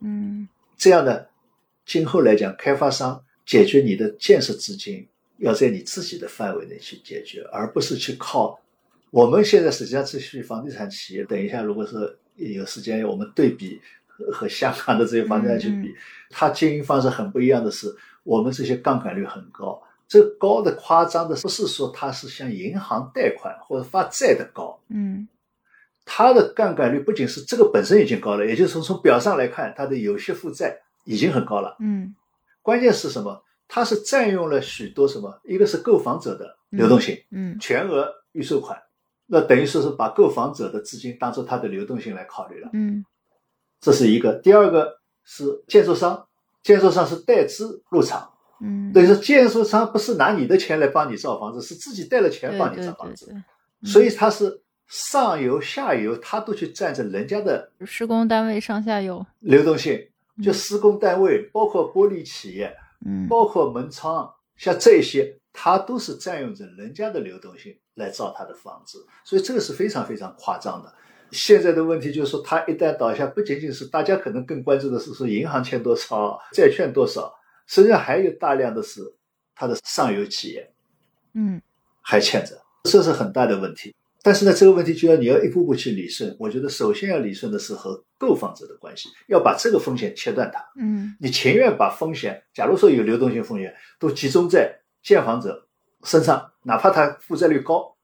[0.00, 1.24] 嗯这样呢，
[1.86, 5.08] 今后来讲，开发商解决你的建设资金，
[5.38, 8.60] 要在你自己的范围内去解决，而不是去靠。
[9.10, 15.94] 我们现在实际上这些房地产企业，等一下如果是有时间，我们对比和和香港的这些房地产去比，嗯
[16.28, 19.82] 它经营方式很不一样的是，我们这些杠杆率很高。
[20.08, 25.28] 这高的夸张的不是说它是向银行贷款或者发债的高，嗯
[26.04, 31.76] 它的杠杆率不仅是这个本身已经高了，也就是说从表上来看，它的有息负债已经很高了。
[31.80, 32.14] 嗯
[32.62, 33.44] 关键是什么？
[33.68, 35.38] 它是占用了许多什么？
[35.44, 38.78] 一个是购房者的流动性，嗯全额预售款，
[39.26, 43.04] 那等于说是把购房者的资金当做它的流动性来考虑了，嗯
[43.78, 44.32] 这是一个。
[44.32, 46.26] 第二个是建筑商，
[46.62, 53.34] 建筑商是带资入场，嗯，等于说建设商不是拿你的钱来帮你造房子，是自己带了钱帮你造房子，对。
[53.34, 59.24] 对，所以他是上游下游，他都去占着人家的施工单位上下游。
[59.40, 60.08] 流动性，
[60.42, 62.74] 就嗯施工单位，包括玻璃企业，
[63.06, 63.28] 嗯。
[63.28, 70.92] 包括门窗，像这些，他都是占用着人家的流动性来造他的房子，所以这个是非常非常夸张的。
[71.30, 77.30] 现在的问题就是说，它一旦倒下，不仅仅是大家可能更关注的是说银行欠多少，债券多少，
[77.68, 79.00] 实际上还有大量的是
[79.54, 80.68] 它的上游企业
[81.34, 81.62] 嗯
[82.00, 83.94] 还欠着，这是很大的问题。
[84.20, 86.34] 但是呢，这个问题就要你要一步步去理顺。
[86.40, 90.60] 我觉得首先要理顺的是和购房者的关系，要把这个风险切断它。
[90.76, 95.68] 嗯你情愿把风险，假如说有流动性风险，都集中在建房者
[96.02, 97.94] 身上，哪怕他负债率高，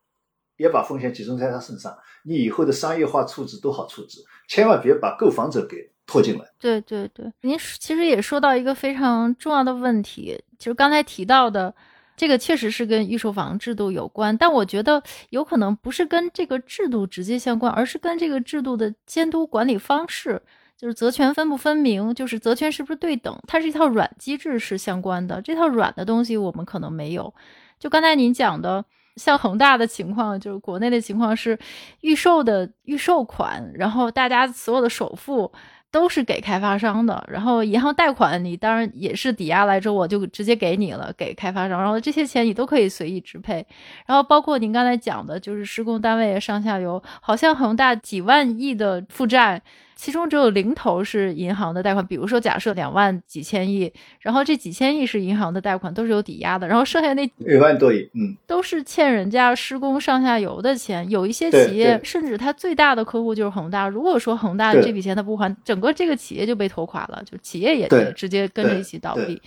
[0.56, 1.98] 也把风险集中在他身上。
[2.22, 6.44] 你以后的商业化处置都好处置，千万别把购房者给拖进来。
[6.58, 11.74] 对对对，您其实也说到一个非常重要的问题，就是刚才提到的，
[12.16, 20.40] 这个确实是跟预售房制度有关，但我觉得有可能不是跟这个制度直接相关，而是跟这个制度的监督管理方式，
[20.76, 25.40] 就是责权分不分明，就是责权是不是对等，它是一套软机制是相关的。
[25.42, 27.32] 这套软的东西我们可能没有。
[27.78, 28.84] 就刚才您讲的，
[29.16, 31.58] 像恒大的情况，就是国内的情况是
[32.00, 35.52] 预售的预售款，然后大家所有的首付
[35.94, 43.64] 都是给开发商的，然后银行贷款你当然也是抵押来之后我就直接给你了，给开发商，然后这些钱你都可以随意支配，
[44.04, 49.62] 然后包括您刚才讲的，就是施工单位上下游，好像恒大几万亿的负债。
[49.96, 61.08] 其中只有零头是银行的贷款，比如说假设两万几千亿，然后这几千亿是银行的贷款，都是有抵押的，然后剩下那一万多亿，嗯，都是欠人家施工上下游的钱。
[61.08, 69.42] 有一些企业甚至它最大的客户就是恒大，如果说恒大这笔钱他不还，整个这个企业就被拖垮了，就企业也直接跟着一起倒对闭。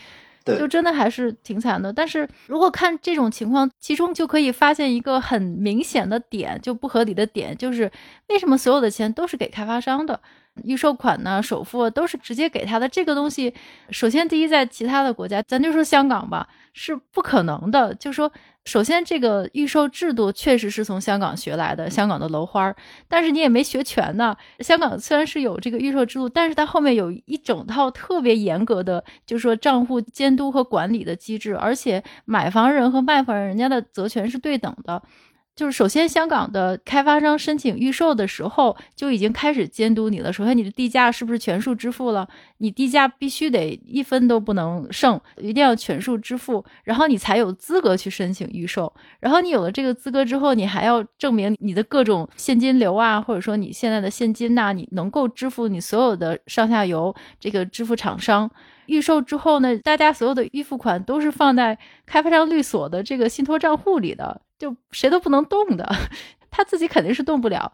[0.56, 1.91] 就真的还是挺惨的。
[1.91, 7.91] 但是如果看这种情况，其中就可以发现一个很明显的点，就不合理的点，就是
[8.30, 10.20] 为什么所有的钱都是给开发商的，
[10.64, 12.88] 预售款呢、首付都是直接给他的。
[12.88, 13.54] 这个东西，
[13.89, 16.48] 首先第一，在其他的国家，咱就说香港吧，
[16.78, 17.92] 是不可能的。
[17.96, 18.32] 就说
[18.64, 22.76] 首先这个预售制度确实是从香港学来的，香港的楼花儿，
[23.08, 24.38] 但是你也没学全呢。
[24.60, 35.02] 香港虽然是有这个预售制度，但是它后面有一整套特别严格的，就是说账户监督和管理的机制，而且买房人和卖房人人家的责权是对等的。
[35.58, 40.32] 就是首先，香港的开发商申请预售的时候就已经开始监督你了。
[40.32, 42.30] 首先，你的地价是不是全数支付了？
[42.60, 48.93] 你地价必须得一分都不能剩，一定要全数支付，然后你才有资格去申请预售。
[49.20, 58.51] 然后你有了这个资格之后，你还要证明你的各种现金流啊，或者说你现在的现金呐，你能够支付你所有的上下游这个支付厂商。
[58.88, 64.42] 预售之后呢，大家所有的预付款都是放在开发商律所的这个信托账户里的。
[64.60, 65.88] 就谁都不能动的，
[66.50, 67.72] 他自己肯定是动不了。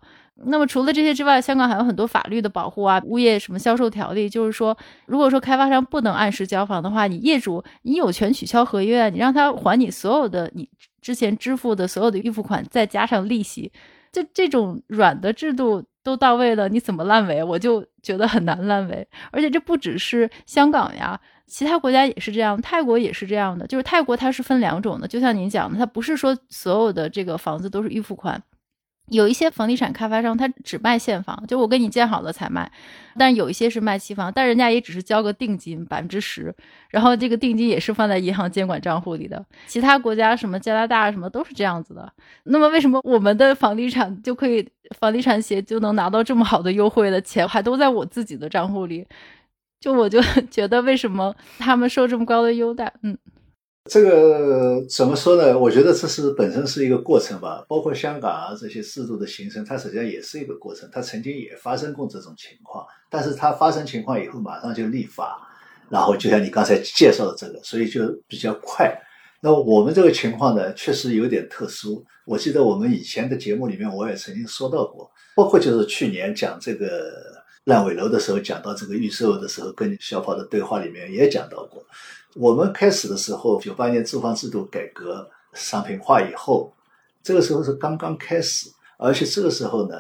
[0.48, 10.68] 那么除了这些之外，香港还有很多法律的保护啊，物业什么销售条例，就是说，如果说开发商不能按时交房的话，你业主你有权取消合约，你让他还你所有的你
[11.02, 13.72] 之前支付的所有的预付款，再加上利息。
[14.12, 17.44] 就这种软的制度都到位了，你怎么烂尾？
[17.44, 19.08] 我就觉得很难烂尾。
[19.32, 21.20] 而且这不只是香港呀。
[21.46, 23.68] 其他国家也是这样，泰国也是这样的。
[23.68, 28.42] 就是泰国它是分两种的，就像您讲的，它不是说所有的这个房子都是预付款，
[29.10, 32.72] 有一些房地产开发商他只卖现房，就我跟你建好了才卖。
[33.16, 36.54] 但有一些是卖期房，但人家也只是交个定金百分之十，
[36.90, 39.46] 然后这个定金也是放在银行监管账户里的。
[39.68, 42.12] 其他国家什么加拿大什么都是这样子的。
[42.46, 49.06] 那么为什么我们的房地产就可以房地产协就能拿到这么好的优惠的钱，还都在我自己的账户里？
[49.80, 52.92] 就我就 觉得，为什么他们受这么高的优待？
[53.02, 53.18] 嗯，
[53.90, 55.60] 这个怎么说呢？
[55.60, 57.66] 我觉得这是本身是一个过程吧。
[57.68, 60.90] 包括香港啊这些制度的形成，它实际上也是一个过程。
[60.92, 65.46] 它曾经也发生过这种情况，但是它发生情况以后马上就立法，
[65.90, 68.98] 然后就像你刚才介绍的这个，所以就比较快。
[69.42, 72.04] 那我们这个情况呢，确实有点特殊。
[72.26, 77.12] 我记得我们以前的节目里面，我也曾经说到过，包括就是去年讲这个。
[77.66, 81.82] 烂尾楼的时候讲到这个预售的时候，跟小跑的对话里面也讲到过。
[82.36, 86.74] 我们开始的时候，九八年住房制度改革商品化以后，
[87.22, 89.96] 这个时候是刚刚开始，而且这个时候呢，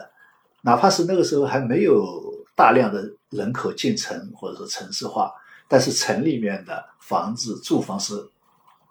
[0.63, 5.31] 哪怕是那个时候还没有大量的人口进城或者说城市化，
[5.69, 8.13] 但是城里面的房子住房是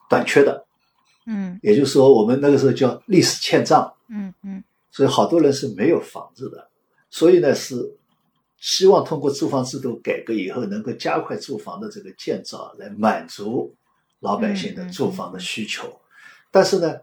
[0.08, 0.64] 短缺的。
[1.26, 3.92] 嗯，也就是说，我们那个时候叫历史欠账。
[4.08, 6.68] 嗯嗯，所以好多人是没有房子的，
[7.10, 7.96] 所以呢是。
[8.62, 13.74] 希望通过住房制度改革以后，能够加快住房的这个建造，来满足
[14.20, 16.00] 老百姓的住房的需求。
[16.48, 17.00] 但是呢，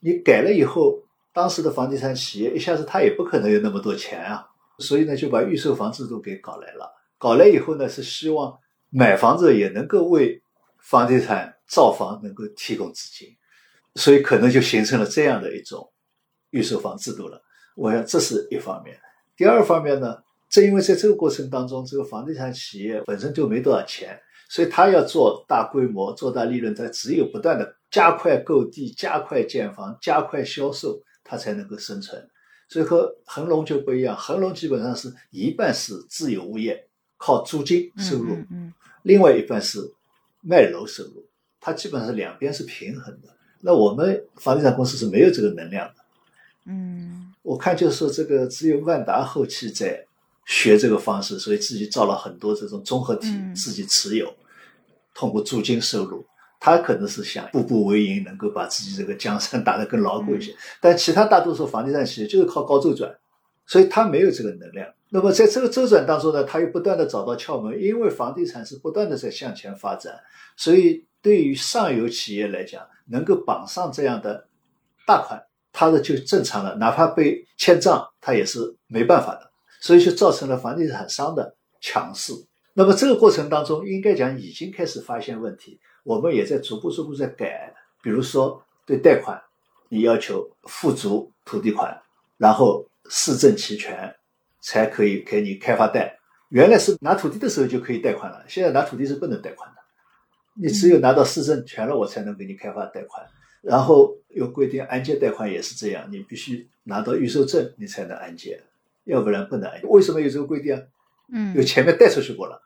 [0.00, 1.02] 你改了以后，
[1.32, 4.46] 当时的房地产企业一下子他也不可能有那么多钱啊，
[4.80, 6.94] 所以呢就把预售房制度给搞来了。
[7.16, 8.58] 搞来以后呢，是希望
[8.90, 10.42] 买房子也能够为
[10.76, 13.34] 房地产造房能够提供资金，
[13.94, 15.90] 所以可能就形成了这样的一种
[16.50, 17.42] 预售房制度了。
[17.76, 19.00] 我想这是一方面。
[19.38, 20.18] 第二方面呢？
[20.50, 24.18] 正因为在这个过程当中，这个房地产企业本身就没多少钱，
[24.48, 32.26] 所以他要做大规模、做大利润，他只有不断的加快购地、加快建房、加快销售，他才能够生存。
[32.66, 36.82] 所以和恒隆就不一样，恒隆基本上是一半是自有物业，
[37.18, 38.34] 靠租金收入，
[39.02, 39.80] 另外一半是
[40.40, 41.26] 卖楼收入，
[41.60, 43.28] 它基本上两边是平衡的。
[43.60, 45.94] 那我们房地产公司是没有这个能量的。
[46.64, 50.07] 嗯，我看就是说这个只有万达后期在。
[50.48, 54.34] 学这个方式，所以自己造了很多这种综合体，自己持有，
[55.14, 56.24] 通过租金收入，
[56.58, 60.56] 他可能是想步步为营，能够把自己这个江山打得更牢固一些。
[60.80, 63.14] 但其他大多数房地产企业就是靠高周转，
[63.66, 64.88] 所以他没有这个能量。
[65.10, 70.14] 那么在这个周转当中呢，他又不断的找到窍门，因为房地产是不断的在向前发展，
[70.56, 74.48] 所以对于上游企业来讲，能够绑上这样的
[75.06, 75.38] 大款，
[75.74, 79.47] 他的就正常了，哪怕被欠账，他也是没办法的。
[79.80, 82.32] 所以就造成了房地产商的强势。
[82.74, 87.74] 那么这个过程当中，应该讲已经开始发现问题，我们也在逐步逐步在改。
[88.00, 89.42] 比如说对贷款，
[89.88, 92.00] 你要求付足土地款，
[92.36, 94.14] 然后市政齐全，
[94.60, 96.16] 才可以给你开发贷。
[96.50, 99.76] 原来是拿土地的时候就可以贷款了，现在拿土地是不能贷款的，
[100.54, 103.26] 你只有拿到市政权了，我才能给你开发贷款。
[103.60, 108.62] 然后又规定按揭贷款也是这样，你必须拿到预售证，你才能按揭。
[109.08, 109.68] 要不然不能。
[109.84, 110.82] 为什么有这个规定啊？
[111.32, 112.62] 嗯，因为前面带出去过了。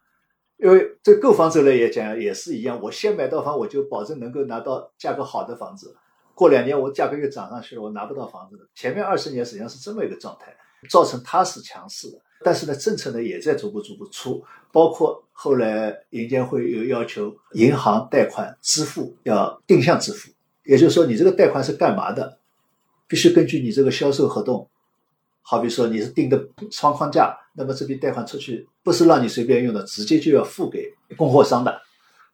[0.59, 5.97] 因为这购房者来也讲也是一样，我先买到房，我就保证能够拿到价格好的房子。
[6.35, 8.65] 过两年我价格又涨上去了，我拿不到房子的。
[8.75, 10.55] 前面二十年实际上是这么一个状态，
[10.89, 12.19] 造成它是强势的。
[12.45, 20.31] 但是呢，政策呢也在逐步逐步出，包括后来银监会有要求，银行贷款支付要定向支付，
[20.65, 22.39] 也就是说你这个贷款是干嘛的，
[23.09, 24.69] 必须根据你这个销售合同。
[25.43, 26.41] 好比说你是定的
[26.71, 31.81] 窗框架，那么这笔贷款出去不是让你随便用的，直接就要付给供货商的。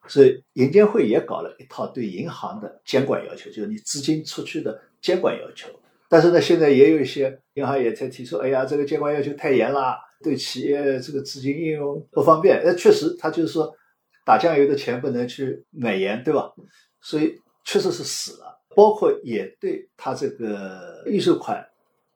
[0.06, 5.68] 所以银监会也搞了一套对银行的监管要求，就是你资金出去的监管要求。
[6.08, 12.62] 但是呢，现在也有一些银行也在提出，哎呀，这个监管要求太严了，对企业这个资金应用不方便。
[12.64, 13.70] 那，确实，他就是说
[14.24, 16.50] 打酱油的钱不能去买盐，对吧？
[17.02, 17.34] 所以
[17.64, 18.58] 确实是死了。
[18.74, 21.62] 包括也对他这个预收款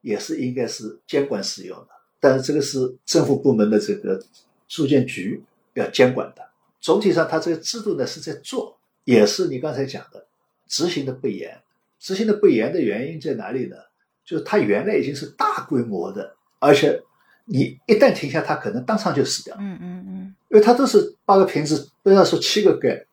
[0.02, 1.88] 也是应该是监管使用的，
[2.20, 4.22] 但是这个是政府部门的这个
[4.68, 5.42] 住建局
[5.74, 6.42] 要监管的。
[6.80, 10.26] 总体上，它这个制度呢是在做，也是你刚才讲的
[10.66, 11.58] 执行的不严。
[11.98, 13.76] 执行的不严的原因在哪里呢？
[14.24, 17.00] 就是它原来已经是大规模的，而且
[17.44, 19.56] 你一旦停下，它可能当场就死掉。
[19.60, 23.06] 嗯嗯嗯，因为它都是八个瓶子，不要说七个盖，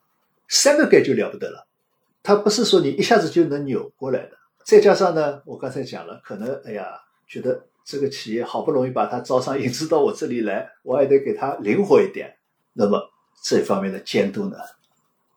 [0.47, 1.67] 三个盖就了不得了。
[2.23, 4.37] 它不是说你一下子就能扭过来的，
[4.69, 6.91] 再加上呢，我刚才讲了，可能哎呀，
[7.27, 12.37] 觉得这个企业好不容易把它招商引资到我这里来，我还得给它灵活一点，
[12.73, 13.01] 那么
[13.43, 14.57] 这方面的监督呢，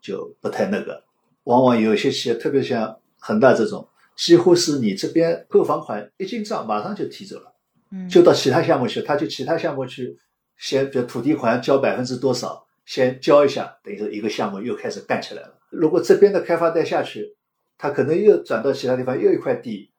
[0.02, 1.02] 就不太那个。
[1.44, 7.54] 往往有些企业，特别像恒大这种，几乎是你这边购房款一进账，马上就提走了，
[7.90, 10.14] 嗯，就到其他项目去，他就其他项目去，
[10.58, 15.58] 先比如土地款交百分之多少，先交一下，等于说一个项目又开始干起来了。
[15.70, 17.34] 如果这边的开发贷下去，
[17.82, 19.90] 他可能又转到其他地方又一块地，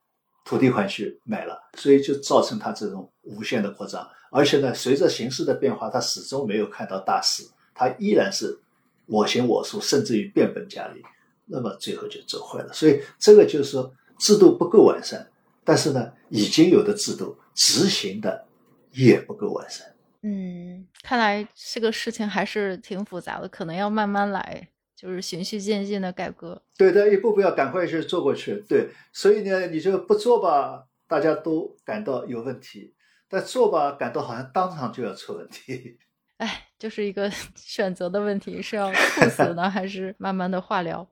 [0.42, 4.08] 土地款去买了，所以就造成他这种无限的扩张。
[4.30, 8.58] 而且呢，随着形势的变化，他始终没有看到大势，他依然是
[9.04, 11.02] 我行我素，甚至于变本加厉，
[11.44, 12.72] 那么最后就走坏了。
[12.72, 15.30] 所以这个就是说制度不够完善，
[15.62, 18.46] 但是呢，已经有的制度执行的
[18.92, 19.86] 也不够完善。
[20.22, 24.70] 嗯，看来这个事情还是挺复杂的，可能要慢慢来。
[24.96, 28.64] 就是循序渐进的改革，对的，一步步要赶快去做过去。
[28.68, 32.94] 对，所以呢，你就不做吧，大家都感到有问题；
[33.28, 35.98] 但做吧，感到好像当场就要出问题。
[36.38, 41.06] 哎，就是一个 选择的问题，是要猝死呢，还是慢慢的化疗？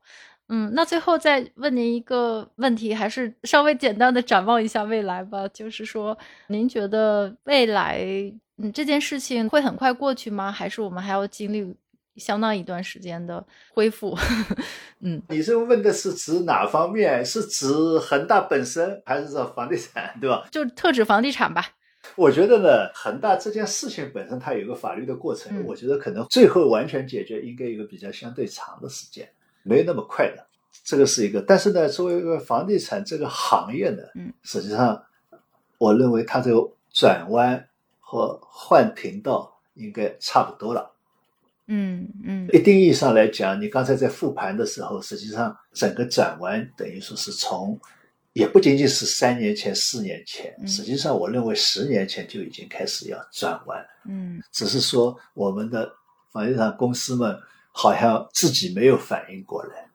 [0.49, 5.49] 嗯，那最后再问您一个问题，还是稍微简单的展望一下未来吧。
[5.49, 6.17] 就是说，
[6.49, 8.01] 您觉得未来，
[8.59, 10.53] 嗯，这件事情会很快过去吗？
[10.53, 11.75] 还是我们还要经历？
[12.17, 14.17] 相当一段时间的恢复，
[15.01, 17.25] 嗯，你这问的是指哪方面？
[17.25, 20.47] 是指恒大本身，还是说房地产，对吧？
[20.51, 21.71] 就特指房地产吧。
[22.17, 29.29] 我觉得呢，恒大这件事情本身它有一个法律的过程，我觉得可能最后完全解决应该一个比较相对长的时间，
[29.63, 30.47] 没有那么快的。
[30.85, 35.01] 这个是一个，但是呢，作为一个房地产这个行业呢，嗯，实际上
[35.79, 37.69] 我认为它这个转弯
[38.01, 40.92] 和换频道应该差不多了。
[41.69, 47.79] 嗯嗯，一定意义上来讲，你刚才在复盘的时候，实际上整个转弯等于说是从，
[48.33, 53.83] 也不仅仅是三年前、四年前，实际上我认为十年前就已经开始要转弯。
[54.07, 55.91] 嗯，只是说我们的
[56.33, 57.39] 房地产公司们
[57.71, 59.89] 好像自己没有反应过来，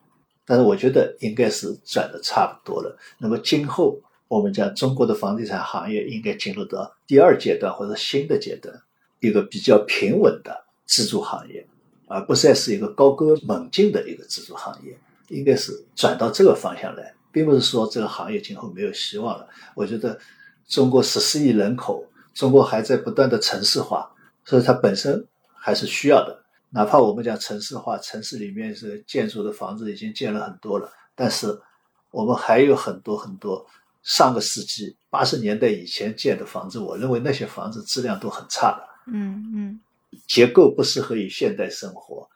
[0.46, 2.98] 但是我觉得应该是转的差不多了。
[3.20, 8.74] 那么今后我们讲中国的房地产行业应该进入到第二阶段或者新的阶段，
[9.20, 10.66] 一个比较平稳的。
[10.88, 11.68] 自助行业，
[12.08, 19.48] 而不再是一个高歌猛进的一个自助行业，应该是转到这个方向来，并不是说这个行业今后没有希望了。
[19.76, 20.18] 我觉得
[20.68, 24.10] 中国十四亿人口，中国还在不断的城市化，
[24.46, 25.24] 所以它本身
[25.54, 26.44] 还是需要的。
[26.70, 31.58] 哪怕我们讲城市化，城市里面是建筑的房子已经建了很多了，但是
[32.12, 33.66] 我们还有很多很多
[34.04, 38.88] 上个世纪八十年代以前建的房子，我认为那些房子质量都很差的。
[39.12, 39.80] 嗯嗯。
[40.26, 42.28] 结构不适合于现代生活，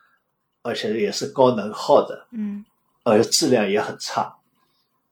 [0.62, 2.64] 而且也是高能耗的，嗯，
[3.04, 4.36] 而质量也很差，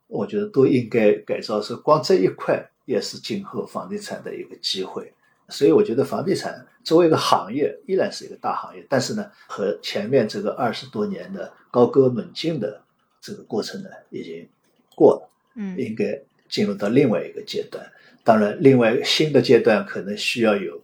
[0.07, 1.62] 我觉得都应该改造。
[1.62, 5.14] 是光这一块也是今后房地产的一个机会。
[5.47, 12.84] 所以我觉得房地产作为一个行业依然是一个大行业，但是呢，和前面这个二十多年的高歌猛进的
[13.20, 14.47] 这个过程呢，已经
[14.95, 17.84] 过了，嗯，应该进入到另外一个阶段。
[18.24, 20.80] 当然，另外新的阶段可能需要有。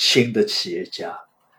[0.00, 1.14] 新的企业家，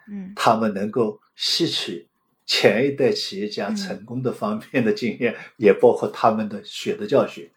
[0.09, 2.07] 嗯，他们能够吸取
[2.47, 7.47] 前一代企业家成功的方面的经验， 也包括他们的血的教训，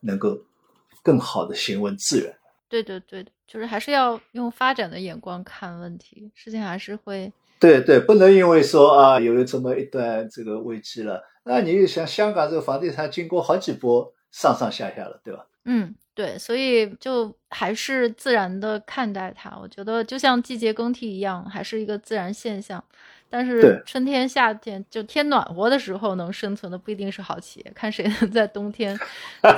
[0.00, 0.36] 能够
[1.00, 2.36] 更好的行稳致远。
[2.68, 7.32] 对对，对的，就是还是要用发展的眼光看问题，事情还是会。
[7.60, 15.46] 对对，不能因为说啊有了这么一段这个危机了，那你想香港这个房地产经过好几波上上下下了，对吧？
[15.66, 15.94] 嗯。
[16.14, 19.56] 对，所以就还是自然的看待它。
[19.60, 22.82] 我觉得就像季节更替一样，还是一个自然现象。
[23.30, 28.94] 但是春天、夏天就天暖和的时候，能生存的不一定是好企业，看谁能 在冬天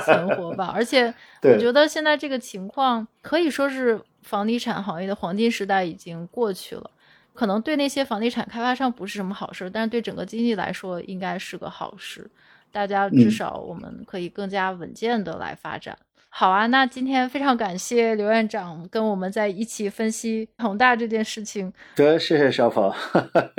[0.05, 0.71] 存活吧。
[0.73, 1.13] 而且
[1.43, 6.89] 我觉得现在这个情况可以说是房地产行业的黄金时代已经过去了。
[7.33, 12.31] 可能对那些房地产开发商不是什么好事，但是对整个经济来说应该是个好事。
[12.71, 15.97] 大家至少我们可以更加稳健的来发展。
[16.37, 21.71] 好啊，那今天非常感谢刘院长跟我们在一起分析恒大这件事情。
[21.95, 22.93] 得，谢谢小跑。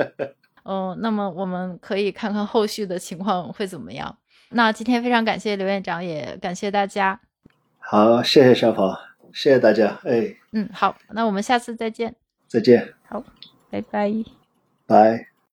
[0.65, 4.15] 嗯，那么我们可以看看后续的情况会怎么样。
[4.51, 7.19] 那今天非常感谢刘院长，也感谢大家。
[7.78, 8.94] 好，谢谢小跑，
[9.32, 9.98] 谢谢大家。
[10.05, 12.15] 哎，嗯，好，那我们下次再见。
[12.47, 12.93] 再见。
[13.09, 13.24] 好，
[13.70, 14.12] 拜拜。
[14.86, 15.36] 拜。